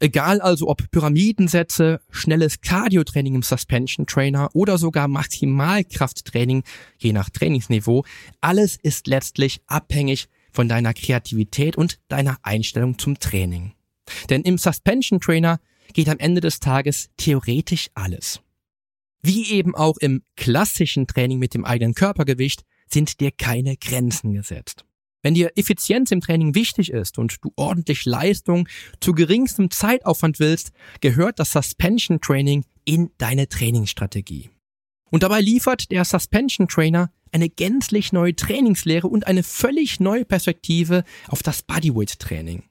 Egal 0.00 0.40
also 0.40 0.68
ob 0.68 0.90
Pyramidensätze, 0.90 2.00
schnelles 2.10 2.60
Cardio-Training 2.60 3.34
im 3.34 3.42
Suspension 3.42 4.06
Trainer 4.06 4.48
oder 4.54 4.78
sogar 4.78 5.08
Maximalkrafttraining, 5.08 6.62
je 6.98 7.12
nach 7.12 7.30
Trainingsniveau, 7.30 8.04
alles 8.40 8.76
ist 8.80 9.08
letztlich 9.08 9.60
abhängig 9.66 10.28
von 10.52 10.68
deiner 10.68 10.94
Kreativität 10.94 11.76
und 11.76 11.98
deiner 12.08 12.36
Einstellung 12.42 12.98
zum 12.98 13.18
Training. 13.18 13.72
Denn 14.30 14.42
im 14.42 14.58
Suspension 14.58 15.20
Trainer 15.20 15.60
geht 15.92 16.08
am 16.08 16.18
Ende 16.18 16.40
des 16.40 16.60
Tages 16.60 17.08
theoretisch 17.16 17.88
alles. 17.94 18.40
Wie 19.22 19.50
eben 19.50 19.74
auch 19.74 19.96
im 19.98 20.22
klassischen 20.36 21.06
Training 21.06 21.38
mit 21.38 21.54
dem 21.54 21.64
eigenen 21.64 21.94
Körpergewicht 21.94 22.62
sind 22.88 23.20
dir 23.20 23.30
keine 23.30 23.76
Grenzen 23.76 24.32
gesetzt. 24.32 24.84
Wenn 25.22 25.34
dir 25.34 25.50
Effizienz 25.56 26.12
im 26.12 26.20
Training 26.20 26.54
wichtig 26.54 26.90
ist 26.92 27.18
und 27.18 27.36
du 27.42 27.52
ordentlich 27.56 28.04
Leistung 28.04 28.68
zu 29.00 29.12
geringstem 29.12 29.70
Zeitaufwand 29.70 30.38
willst, 30.38 30.70
gehört 31.00 31.40
das 31.40 31.52
Suspension 31.52 32.20
Training 32.20 32.64
in 32.84 33.10
deine 33.18 33.48
Trainingsstrategie. 33.48 34.50
Und 35.10 35.24
dabei 35.24 35.40
liefert 35.40 35.90
der 35.90 36.04
Suspension 36.04 36.68
Trainer 36.68 37.10
eine 37.32 37.48
gänzlich 37.48 38.12
neue 38.12 38.36
Trainingslehre 38.36 39.08
und 39.08 39.26
eine 39.26 39.42
völlig 39.42 40.00
neue 40.00 40.24
Perspektive 40.24 41.04
auf 41.26 41.42
das 41.42 41.62
Bodyweight 41.62 42.18
Training. 42.18 42.62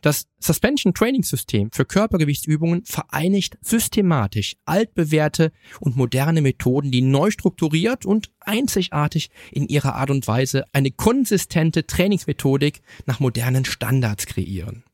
Das 0.00 0.26
Suspension 0.38 0.94
Training 0.94 1.24
System 1.24 1.70
für 1.72 1.84
Körpergewichtsübungen 1.84 2.84
vereinigt 2.84 3.58
systematisch 3.60 4.56
altbewährte 4.64 5.50
und 5.80 5.96
moderne 5.96 6.40
Methoden, 6.40 6.92
die 6.92 7.02
neu 7.02 7.30
strukturiert 7.32 8.06
und 8.06 8.30
einzigartig 8.40 9.30
in 9.50 9.66
ihrer 9.66 9.96
Art 9.96 10.10
und 10.10 10.26
Weise 10.28 10.64
eine 10.72 10.92
konsistente 10.92 11.86
Trainingsmethodik 11.86 12.80
nach 13.06 13.18
modernen 13.18 13.64
Standards 13.64 14.26
kreieren. 14.26 14.84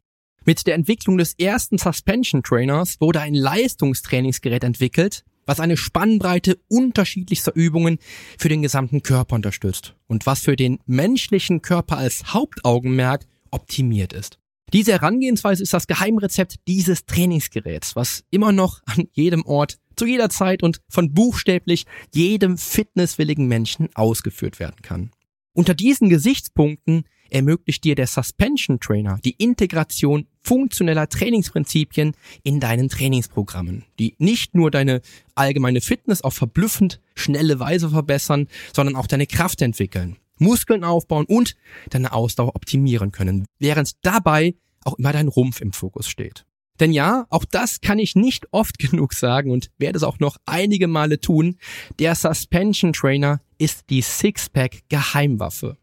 Mit 0.47 0.67
der 0.67 0.75
Entwicklung 0.75 1.19
des 1.19 1.35
ersten 1.35 1.79
Suspension 1.79 2.43
Trainers 2.43 3.01
wurde 3.01 3.21
ein 3.21 3.35
Leistungstrainingsgerät 3.35 4.65
entwickelt, 4.65 5.25
was 5.47 5.61
eine 5.61 5.77
Spannbreite 5.77 6.59
unterschiedlichster 6.69 7.55
Übungen 7.55 7.99
für 8.39 8.49
den 8.49 8.63
gesamten 8.63 9.03
Körper 9.03 9.37
unterstützt 9.37 9.95
und 10.07 10.25
was 10.27 10.41
für 10.41 10.57
den 10.57 10.79
menschlichen 10.87 11.61
Körper 11.61 11.99
als 11.99 12.33
Hauptaugenmerk 12.33 13.27
optimiert 13.51 14.13
ist. 14.13 14.39
Diese 14.75 14.91
Herangehensweise 14.91 15.63
ist 15.63 15.73
das 15.73 15.87
Geheimrezept 15.87 16.57
dieses 16.67 17.07
Trainingsgeräts, 17.07 17.95
was 17.95 18.25
immer 18.31 18.51
noch 18.51 18.81
an 18.87 19.05
jedem 19.13 19.47
Ort, 19.47 19.79
zu 19.95 20.05
jeder 20.05 20.31
Zeit 20.31 20.65
und 20.65 20.81
von 20.89 21.15
buchstäblich 21.15 21.87
jedem 22.13 22.59
fitnesswilligen 22.59 23.47
Menschen 23.47 23.89
ausgeführt 23.95 24.59
werden 24.59 24.83
kann. 24.83 25.13
Unter 25.53 25.75
diesen 25.75 26.09
Gesichtspunkten 26.09 27.05
ermöglicht 27.31 27.85
dir 27.85 27.95
der 27.95 28.09
Suspension 28.09 28.81
Trainer 28.81 29.21
die 29.25 29.37
Integration 29.39 30.27
funktioneller 30.43 31.09
Trainingsprinzipien 31.09 32.17
in 32.43 32.59
deinen 32.59 32.89
Trainingsprogrammen, 32.89 33.85
die 34.01 34.17
nicht 34.19 34.57
nur 34.57 34.73
deine 34.73 35.03
allgemeine 35.37 35.83
Fitness 35.83 36.23
auf 36.23 36.35
verblüffend 36.35 37.01
schnelle 37.15 37.61
Weise 37.61 37.91
verbessern, 37.91 38.49
sondern 38.75 38.97
auch 38.97 39.07
deine 39.07 39.29
Kraft 39.29 39.63
entwickeln, 39.63 40.17
Muskeln 40.39 40.85
aufbauen 40.85 41.27
und 41.27 41.55
deine 41.91 42.13
Ausdauer 42.13 42.55
optimieren 42.57 43.13
können, 43.13 43.47
während 43.59 44.05
dabei 44.05 44.55
auch 44.85 44.95
immer 44.99 45.13
dein 45.13 45.29
Rumpf 45.29 45.61
im 45.61 45.73
Fokus 45.73 46.09
steht. 46.09 46.45
Denn 46.81 46.93
ja, 46.93 47.27
auch 47.31 47.45
das 47.45 47.81
kann 47.81 47.99
ich 47.99 48.17
nicht 48.17 48.49
oft 48.53 48.79
genug 48.79 49.15
sagen 49.15 49.51
und 49.51 49.71
werde 49.79 49.97
es 49.97 50.03
auch 50.03 50.19
noch 50.19 50.37
einige 50.47 50.89
Male 50.89 51.21
tun. 51.21 51.57
Der 51.99 52.15
Suspension 52.15 52.93
Trainer 52.93 53.41
ist 53.59 53.91
die 53.91 54.03
Sixpack 54.03 54.83
Geheimwaffe. 54.89 55.77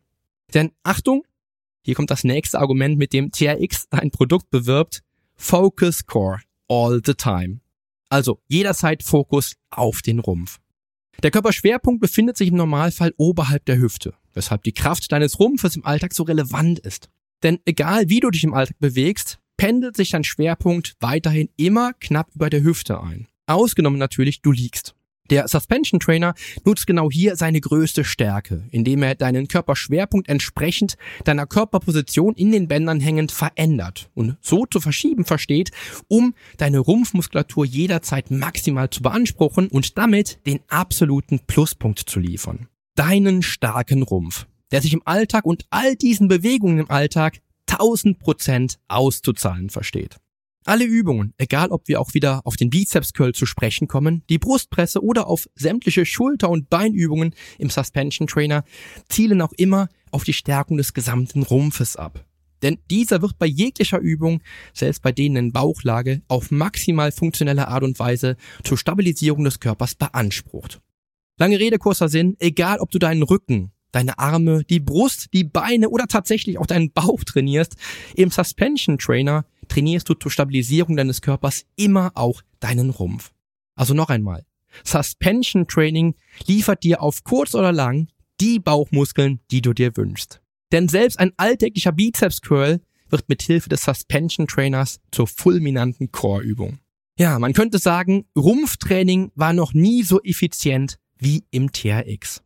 Denn 0.54 0.72
Achtung, 0.84 1.24
hier 1.84 1.96
kommt 1.96 2.12
das 2.12 2.24
nächste 2.24 2.60
Argument, 2.60 2.98
mit 2.98 3.14
dem 3.14 3.32
TRX 3.32 3.88
ein 3.92 4.12
Produkt 4.12 4.50
bewirbt. 4.50 5.02
Focus 5.36 6.06
Core 6.06 6.42
all 6.68 7.02
the 7.04 7.14
time. 7.14 7.62
Also 8.10 8.42
jederzeit 8.48 9.04
Fokus 9.04 9.56
auf 9.70 10.02
den 10.02 10.20
Rumpf. 10.20 10.60
Der 11.24 11.32
Körperschwerpunkt 11.32 12.02
befindet 12.02 12.38
sich 12.38 12.50
im 12.50 12.56
Normalfall 12.56 13.14
oberhalb 13.18 13.66
der 13.66 13.78
Hüfte, 13.78 14.14
weshalb 14.34 14.64
die 14.64 14.74
Kraft 14.74 15.12
deines 15.12 15.40
Rumpfes 15.40 15.76
im 15.76 15.86
Alltag 15.86 16.14
so 16.14 16.24
relevant 16.24 16.80
ist. 16.80 17.10
Denn 17.44 17.60
egal 17.66 18.10
wie 18.10 18.20
du 18.20 18.30
dich 18.30 18.44
im 18.44 18.54
Alltag 18.54 18.80
bewegst, 18.80 19.40
pendelt 19.58 19.96
sich 19.96 20.10
dein 20.10 20.24
Schwerpunkt 20.24 20.96
weiterhin 21.00 21.50
immer 21.58 21.94
knapp 21.94 22.30
über 22.34 22.50
der 22.50 22.64
Hüfte 22.64 23.02
ein. 23.02 23.28
Ausgenommen 23.46 24.00
natürlich, 24.00 24.42
du 24.42 24.52
liegst. 24.52 24.96
Der 25.32 25.48
Suspension 25.48 26.00
Trainer 26.00 26.36
nutzt 26.66 26.86
genau 26.86 27.10
hier 27.10 27.36
seine 27.36 27.60
größte 27.60 28.04
Stärke, 28.04 28.68
indem 28.70 29.02
er 29.02 29.16
deinen 29.16 29.48
Körperschwerpunkt 29.48 30.30
entsprechend 30.30 30.98
deiner 31.24 31.48
Körperposition 31.48 32.36
in 32.36 32.52
den 32.52 32.68
Bändern 32.68 33.00
hängend 33.00 33.32
verändert 33.32 34.12
und 34.14 34.38
so 34.42 34.68
zu 34.68 34.80
verschieben 34.80 35.26
versteht, 35.26 35.72
um 36.08 36.36
deine 36.58 36.80
Rumpfmuskulatur 36.80 37.66
jederzeit 37.66 38.30
maximal 38.30 38.90
zu 38.90 39.02
beanspruchen 39.02 39.70
und 39.70 39.98
damit 39.98 40.46
den 40.46 40.60
absoluten 40.68 41.40
Pluspunkt 41.40 42.00
zu 42.00 42.20
liefern. 42.20 42.68
Deinen 42.96 43.42
starken 43.42 44.04
Rumpf 44.04 44.46
der 44.72 44.82
sich 44.82 44.94
im 44.94 45.02
Alltag 45.06 45.46
und 45.46 45.66
all 45.70 45.96
diesen 45.96 46.28
Bewegungen 46.28 46.80
im 46.80 46.90
Alltag 46.90 47.42
1000 47.68 48.20
Prozent 48.20 48.80
auszuzahlen 48.88 49.70
versteht. 49.70 50.18
Alle 50.64 50.86
Übungen, 50.86 51.34
egal 51.38 51.72
ob 51.72 51.88
wir 51.88 52.00
auch 52.00 52.14
wieder 52.14 52.42
auf 52.46 52.56
den 52.56 52.70
Bizeps 52.70 53.14
Curl 53.14 53.34
zu 53.34 53.48
sprechen 53.48 53.88
kommen, 53.88 54.24
die 54.30 54.38
Brustpresse 54.38 55.04
oder 55.04 55.26
auf 55.26 55.50
sämtliche 55.56 56.06
Schulter- 56.06 56.52
und 56.52 56.70
Beinübungen 56.70 57.34
im 57.58 57.72
Suspension 57.72 58.28
Trainer, 58.28 58.64
zielen 59.10 59.42
auch 59.42 59.54
immer 59.54 59.90
auf 60.12 60.24
die 60.24 60.34
Stärkung 60.34 60.78
des 60.78 60.94
gesamten 60.94 61.42
Rumpfes 61.42 61.96
ab. 61.96 62.26
Denn 62.62 62.78
dieser 62.92 63.24
wird 63.24 63.40
bei 63.40 63.48
jeglicher 63.48 63.98
Übung, 63.98 64.44
selbst 64.72 65.02
bei 65.02 65.12
denen 65.12 65.36
in 65.36 65.52
Bauchlage, 65.52 66.22
auf 66.28 66.52
maximal 66.52 67.12
funktionelle 67.12 67.68
Art 67.68 67.84
und 67.84 67.98
Weise 67.98 68.38
zur 68.64 68.78
Stabilisierung 68.78 69.44
des 69.44 69.60
Körpers 69.60 69.96
beansprucht. 69.96 70.80
Lange 71.40 71.60
Rede, 71.60 71.80
kurzer 71.80 72.08
Sinn, 72.08 72.36
egal 72.38 72.78
ob 72.78 72.92
du 72.92 73.00
deinen 73.00 73.24
Rücken, 73.24 73.72
deine 73.92 74.20
Arme, 74.20 74.64
die 74.64 74.80
Brust, 74.80 75.30
die 75.34 75.44
Beine 75.44 75.90
oder 75.90 76.06
tatsächlich 76.06 76.60
auch 76.60 76.68
deinen 76.68 76.92
Bauch 76.92 77.24
trainierst, 77.24 77.78
im 78.16 78.30
Suspension 78.30 79.00
Trainer 79.00 79.46
trainierst 79.72 80.10
du 80.10 80.14
zur 80.16 80.32
Stabilisierung 80.32 80.98
deines 80.98 81.22
Körpers 81.22 81.66
immer 81.76 82.12
auch 82.16 82.42
deinen 82.60 82.90
Rumpf. 82.90 83.32
Also 83.76 83.94
noch 83.94 84.10
einmal. 84.10 84.46
Suspension 84.84 85.68
Training 85.68 86.16
liefert 86.46 86.84
dir 86.84 87.02
auf 87.02 87.24
kurz 87.24 87.56
oder 87.56 87.72
lang 87.72 88.08
die 88.40 88.60
Bauchmuskeln, 88.60 89.40
die 89.50 89.62
du 89.62 89.74
dir 89.74 89.96
wünschst. 89.96 90.42
Denn 90.72 90.88
selbst 90.88 91.20
ein 91.20 91.32
alltäglicher 91.38 91.92
Bizeps 91.92 92.42
Curl 92.42 92.82
wird 93.10 93.30
mit 93.30 93.42
Hilfe 93.42 93.70
des 93.70 93.84
Suspension 93.84 94.48
Trainers 94.48 95.00
zur 95.12 95.28
fulminanten 95.28 96.12
Core-Übung. 96.12 96.80
Ja, 97.18 97.40
man 97.40 97.54
könnte 97.54 97.78
sagen, 97.78 98.26
Rumpftraining 98.38 99.32
war 99.36 99.54
noch 99.54 99.74
nie 99.74 100.04
so 100.04 100.22
effizient 100.22 100.98
wie 101.18 101.46
im 101.52 101.72
TRX. 101.72 102.42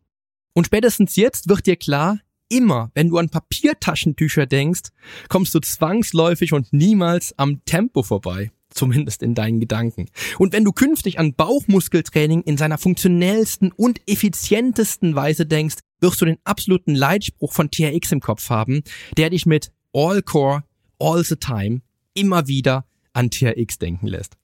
Und 0.53 0.67
spätestens 0.67 1.15
jetzt 1.15 1.49
wird 1.49 1.65
dir 1.65 1.76
klar, 1.76 2.19
immer, 2.49 2.91
wenn 2.93 3.09
du 3.09 3.17
an 3.17 3.29
Papiertaschentücher 3.29 4.45
denkst, 4.45 4.89
kommst 5.29 5.53
du 5.55 5.59
zwangsläufig 5.59 6.53
und 6.53 6.71
niemals 6.73 7.37
am 7.37 7.63
Tempo 7.65 8.03
vorbei. 8.03 8.51
Zumindest 8.69 9.23
in 9.23 9.35
deinen 9.35 9.61
Gedanken. 9.61 10.09
Und 10.37 10.51
wenn 10.51 10.65
du 10.65 10.73
künftig 10.73 11.17
an 11.17 11.33
Bauchmuskeltraining 11.33 12.41
in 12.41 12.57
seiner 12.57 12.77
funktionellsten 12.77 13.71
und 13.71 14.01
effizientesten 14.05 15.15
Weise 15.15 15.45
denkst, 15.45 15.77
wirst 16.01 16.19
du 16.19 16.25
den 16.25 16.39
absoluten 16.43 16.93
Leitspruch 16.93 17.53
von 17.53 17.71
TRX 17.71 18.11
im 18.11 18.19
Kopf 18.19 18.49
haben, 18.49 18.83
der 19.15 19.29
dich 19.29 19.45
mit 19.45 19.71
All 19.93 20.21
Core, 20.21 20.63
All 20.99 21.23
the 21.23 21.37
Time 21.37 21.81
immer 22.13 22.49
wieder 22.49 22.85
an 23.13 23.29
TRX 23.29 23.77
denken 23.79 24.07
lässt. 24.07 24.35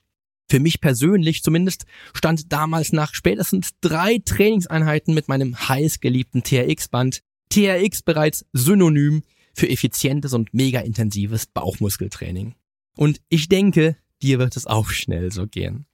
Für 0.49 0.59
mich 0.59 0.81
persönlich 0.81 1.43
zumindest 1.43 1.85
stand 2.13 2.51
damals 2.51 2.91
nach 2.91 3.13
spätestens 3.13 3.71
drei 3.81 4.19
Trainingseinheiten 4.23 5.13
mit 5.13 5.27
meinem 5.27 5.57
heiß 5.57 5.99
geliebten 5.99 6.43
TRX-Band 6.43 7.21
TRX 7.51 8.01
bereits 8.01 8.45
synonym 8.53 9.23
für 9.53 9.69
effizientes 9.69 10.33
und 10.33 10.53
mega 10.53 10.79
intensives 10.79 11.45
Bauchmuskeltraining. 11.45 12.55
Und 12.95 13.21
ich 13.29 13.49
denke, 13.49 13.97
dir 14.21 14.39
wird 14.39 14.55
es 14.55 14.67
auch 14.67 14.89
schnell 14.89 15.31
so 15.31 15.47
gehen. 15.47 15.85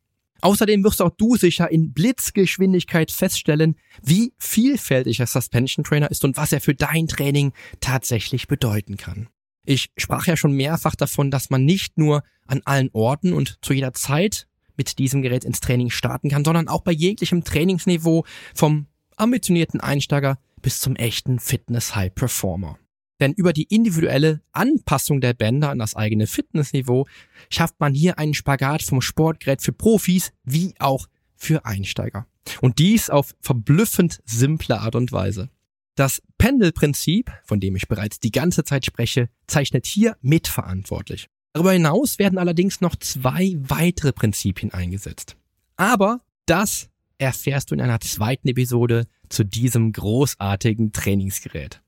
Außerdem 0.41 0.83
wirst 0.83 1.01
auch 1.01 1.09
du 1.17 1.35
sicher 1.35 1.71
in 1.71 1.93
Blitzgeschwindigkeit 1.93 3.11
feststellen, 3.11 3.75
wie 4.03 4.33
vielfältig 4.37 5.17
der 5.17 5.25
Suspension 5.25 5.83
Trainer 5.83 6.11
ist 6.11 6.23
und 6.23 6.37
was 6.37 6.51
er 6.51 6.61
für 6.61 6.75
dein 6.75 7.07
Training 7.07 7.53
tatsächlich 7.79 8.47
bedeuten 8.47 8.97
kann. 8.97 9.29
Ich 9.65 9.87
sprach 9.97 10.27
ja 10.27 10.37
schon 10.37 10.53
mehrfach 10.53 10.95
davon, 10.95 11.31
dass 11.31 11.49
man 11.49 11.65
nicht 11.65 11.97
nur 11.97 12.23
an 12.45 12.61
allen 12.65 12.89
Orten 12.93 13.33
und 13.33 13.57
zu 13.61 13.73
jeder 13.73 13.93
Zeit 13.93 14.47
mit 14.77 14.99
diesem 14.99 15.23
Gerät 15.23 15.43
ins 15.43 15.59
Training 15.59 15.89
starten 15.89 16.29
kann, 16.29 16.45
sondern 16.45 16.67
auch 16.67 16.83
bei 16.83 16.91
jeglichem 16.91 17.43
Trainingsniveau 17.43 18.23
vom 18.53 18.85
ambitionierten 19.15 19.81
Einsteiger 19.81 20.37
bis 20.67 20.81
zum 20.81 20.97
echten 20.97 21.39
Fitness-High-Performer. 21.39 22.77
Denn 23.21 23.31
über 23.31 23.53
die 23.53 23.73
individuelle 23.73 24.41
Anpassung 24.51 25.21
der 25.21 25.33
Bänder 25.33 25.69
an 25.69 25.79
das 25.79 25.95
eigene 25.95 26.27
Fitnessniveau 26.27 27.07
schafft 27.49 27.79
man 27.79 27.93
hier 27.93 28.19
einen 28.19 28.33
Spagat 28.33 28.83
vom 28.83 28.99
Sportgerät 28.99 29.61
für 29.61 29.71
Profis 29.71 30.33
wie 30.43 30.73
auch 30.79 31.07
für 31.37 31.65
Einsteiger. 31.65 32.27
Und 32.59 32.79
dies 32.79 33.09
auf 33.09 33.33
verblüffend 33.39 34.19
simple 34.25 34.81
Art 34.81 34.95
und 34.95 35.13
Weise. 35.13 35.49
Das 35.95 36.21
Pendelprinzip, 36.37 37.31
von 37.45 37.61
dem 37.61 37.77
ich 37.77 37.87
bereits 37.87 38.19
die 38.19 38.31
ganze 38.31 38.65
Zeit 38.65 38.85
spreche, 38.85 39.29
zeichnet 39.47 39.85
hier 39.85 40.17
mitverantwortlich. 40.19 41.27
Darüber 41.53 41.71
hinaus 41.71 42.19
werden 42.19 42.37
allerdings 42.37 42.81
noch 42.81 42.97
zwei 42.97 43.55
weitere 43.59 44.11
Prinzipien 44.11 44.73
eingesetzt. 44.73 45.37
Aber 45.77 46.19
das 46.45 46.89
erfährst 47.17 47.71
du 47.71 47.75
in 47.75 47.81
einer 47.81 47.99
zweiten 47.99 48.47
Episode 48.47 49.07
zu 49.29 49.43
diesem 49.43 49.91
großartigen 49.91 50.91
Trainingsgerät. 50.91 51.81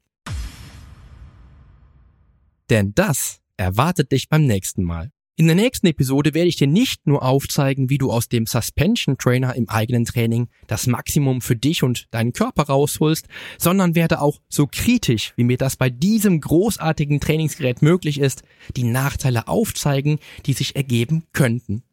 Denn 2.69 2.93
das 2.93 3.41
erwartet 3.57 4.11
dich 4.11 4.29
beim 4.29 4.45
nächsten 4.45 4.83
Mal. 4.83 5.11
In 5.39 5.47
der 5.47 5.55
nächsten 5.55 5.87
Episode 5.87 6.33
werde 6.33 6.49
ich 6.49 6.57
dir 6.57 6.67
nicht 6.67 7.07
nur 7.07 7.23
aufzeigen, 7.23 7.89
wie 7.89 7.97
du 7.97 8.11
aus 8.11 8.27
dem 8.27 8.45
Suspension 8.45 9.17
Trainer 9.17 9.55
im 9.55 9.69
eigenen 9.69 10.03
Training 10.03 10.49
das 10.67 10.85
Maximum 10.85 11.39
für 11.39 11.55
dich 11.55 11.81
und 11.81 12.13
deinen 12.13 12.33
Körper 12.33 12.63
rausholst, 12.63 13.25
sondern 13.57 13.95
werde 13.95 14.19
auch 14.19 14.41
so 14.49 14.67
kritisch, 14.69 15.31
wie 15.37 15.45
mir 15.45 15.55
das 15.55 15.77
bei 15.77 15.89
diesem 15.89 16.41
großartigen 16.41 17.21
Trainingsgerät 17.21 17.81
möglich 17.81 18.19
ist, 18.19 18.43
die 18.75 18.83
Nachteile 18.83 19.47
aufzeigen, 19.47 20.19
die 20.45 20.51
sich 20.51 20.75
ergeben 20.75 21.23
könnten. 21.31 21.83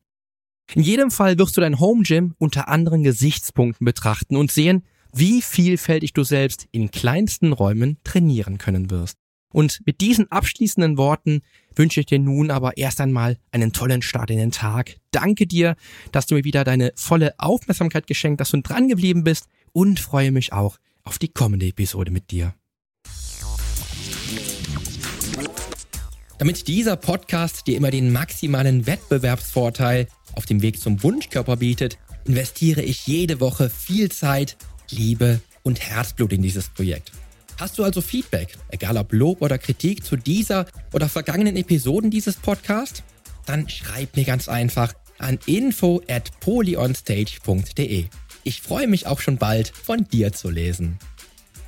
In 0.74 0.82
jedem 0.82 1.10
Fall 1.10 1.38
wirst 1.38 1.56
du 1.56 1.60
dein 1.60 1.78
Home 1.78 2.02
Gym 2.02 2.34
unter 2.38 2.68
anderen 2.68 3.02
Gesichtspunkten 3.02 3.84
betrachten 3.84 4.36
und 4.36 4.50
sehen, 4.50 4.82
wie 5.14 5.40
vielfältig 5.40 6.12
du 6.12 6.24
selbst 6.24 6.66
in 6.72 6.90
kleinsten 6.90 7.52
Räumen 7.52 7.98
trainieren 8.04 8.58
können 8.58 8.90
wirst. 8.90 9.16
Und 9.52 9.80
mit 9.86 10.00
diesen 10.00 10.30
abschließenden 10.30 10.98
Worten 10.98 11.40
wünsche 11.74 12.00
ich 12.00 12.06
dir 12.06 12.18
nun 12.18 12.50
aber 12.50 12.76
erst 12.76 13.00
einmal 13.00 13.38
einen 13.52 13.72
tollen 13.72 14.02
Start 14.02 14.30
in 14.30 14.38
den 14.38 14.50
Tag. 14.50 14.96
Danke 15.12 15.46
dir, 15.46 15.76
dass 16.12 16.26
du 16.26 16.34
mir 16.34 16.44
wieder 16.44 16.64
deine 16.64 16.92
volle 16.96 17.32
Aufmerksamkeit 17.38 18.06
geschenkt 18.06 18.40
hast 18.40 18.52
und 18.52 18.68
dran 18.68 18.88
geblieben 18.88 19.24
bist 19.24 19.46
und 19.72 20.00
freue 20.00 20.32
mich 20.32 20.52
auch 20.52 20.78
auf 21.04 21.18
die 21.18 21.28
kommende 21.28 21.66
Episode 21.66 22.10
mit 22.10 22.30
dir. 22.30 22.54
Damit 26.38 26.68
dieser 26.68 26.96
Podcast 26.96 27.66
dir 27.66 27.78
immer 27.78 27.90
den 27.90 28.12
maximalen 28.12 28.86
Wettbewerbsvorteil 28.86 30.08
auf 30.36 30.46
dem 30.46 30.62
Weg 30.62 30.80
zum 30.80 31.02
Wunschkörper 31.02 31.56
bietet, 31.56 31.98
investiere 32.24 32.82
ich 32.82 33.06
jede 33.06 33.40
Woche 33.40 33.70
viel 33.70 34.10
Zeit, 34.10 34.56
Liebe 34.90 35.40
und 35.62 35.80
Herzblut 35.80 36.32
in 36.32 36.42
dieses 36.42 36.68
Projekt. 36.68 37.12
Hast 37.58 37.78
du 37.78 37.84
also 37.84 38.00
Feedback, 38.00 38.56
egal 38.68 38.96
ob 38.98 39.12
Lob 39.12 39.40
oder 39.40 39.58
Kritik 39.58 40.04
zu 40.04 40.16
dieser 40.16 40.66
oder 40.92 41.08
vergangenen 41.08 41.56
Episoden 41.56 42.10
dieses 42.10 42.36
Podcasts? 42.36 43.02
Dann 43.46 43.68
schreib 43.68 44.16
mir 44.16 44.24
ganz 44.24 44.48
einfach 44.48 44.92
an 45.18 45.38
info 45.46 46.02
at 46.08 46.38
polyonstage.de. 46.40 48.04
Ich 48.44 48.60
freue 48.60 48.86
mich 48.86 49.06
auch 49.06 49.20
schon 49.20 49.38
bald 49.38 49.68
von 49.68 50.04
dir 50.04 50.32
zu 50.32 50.50
lesen. 50.50 50.98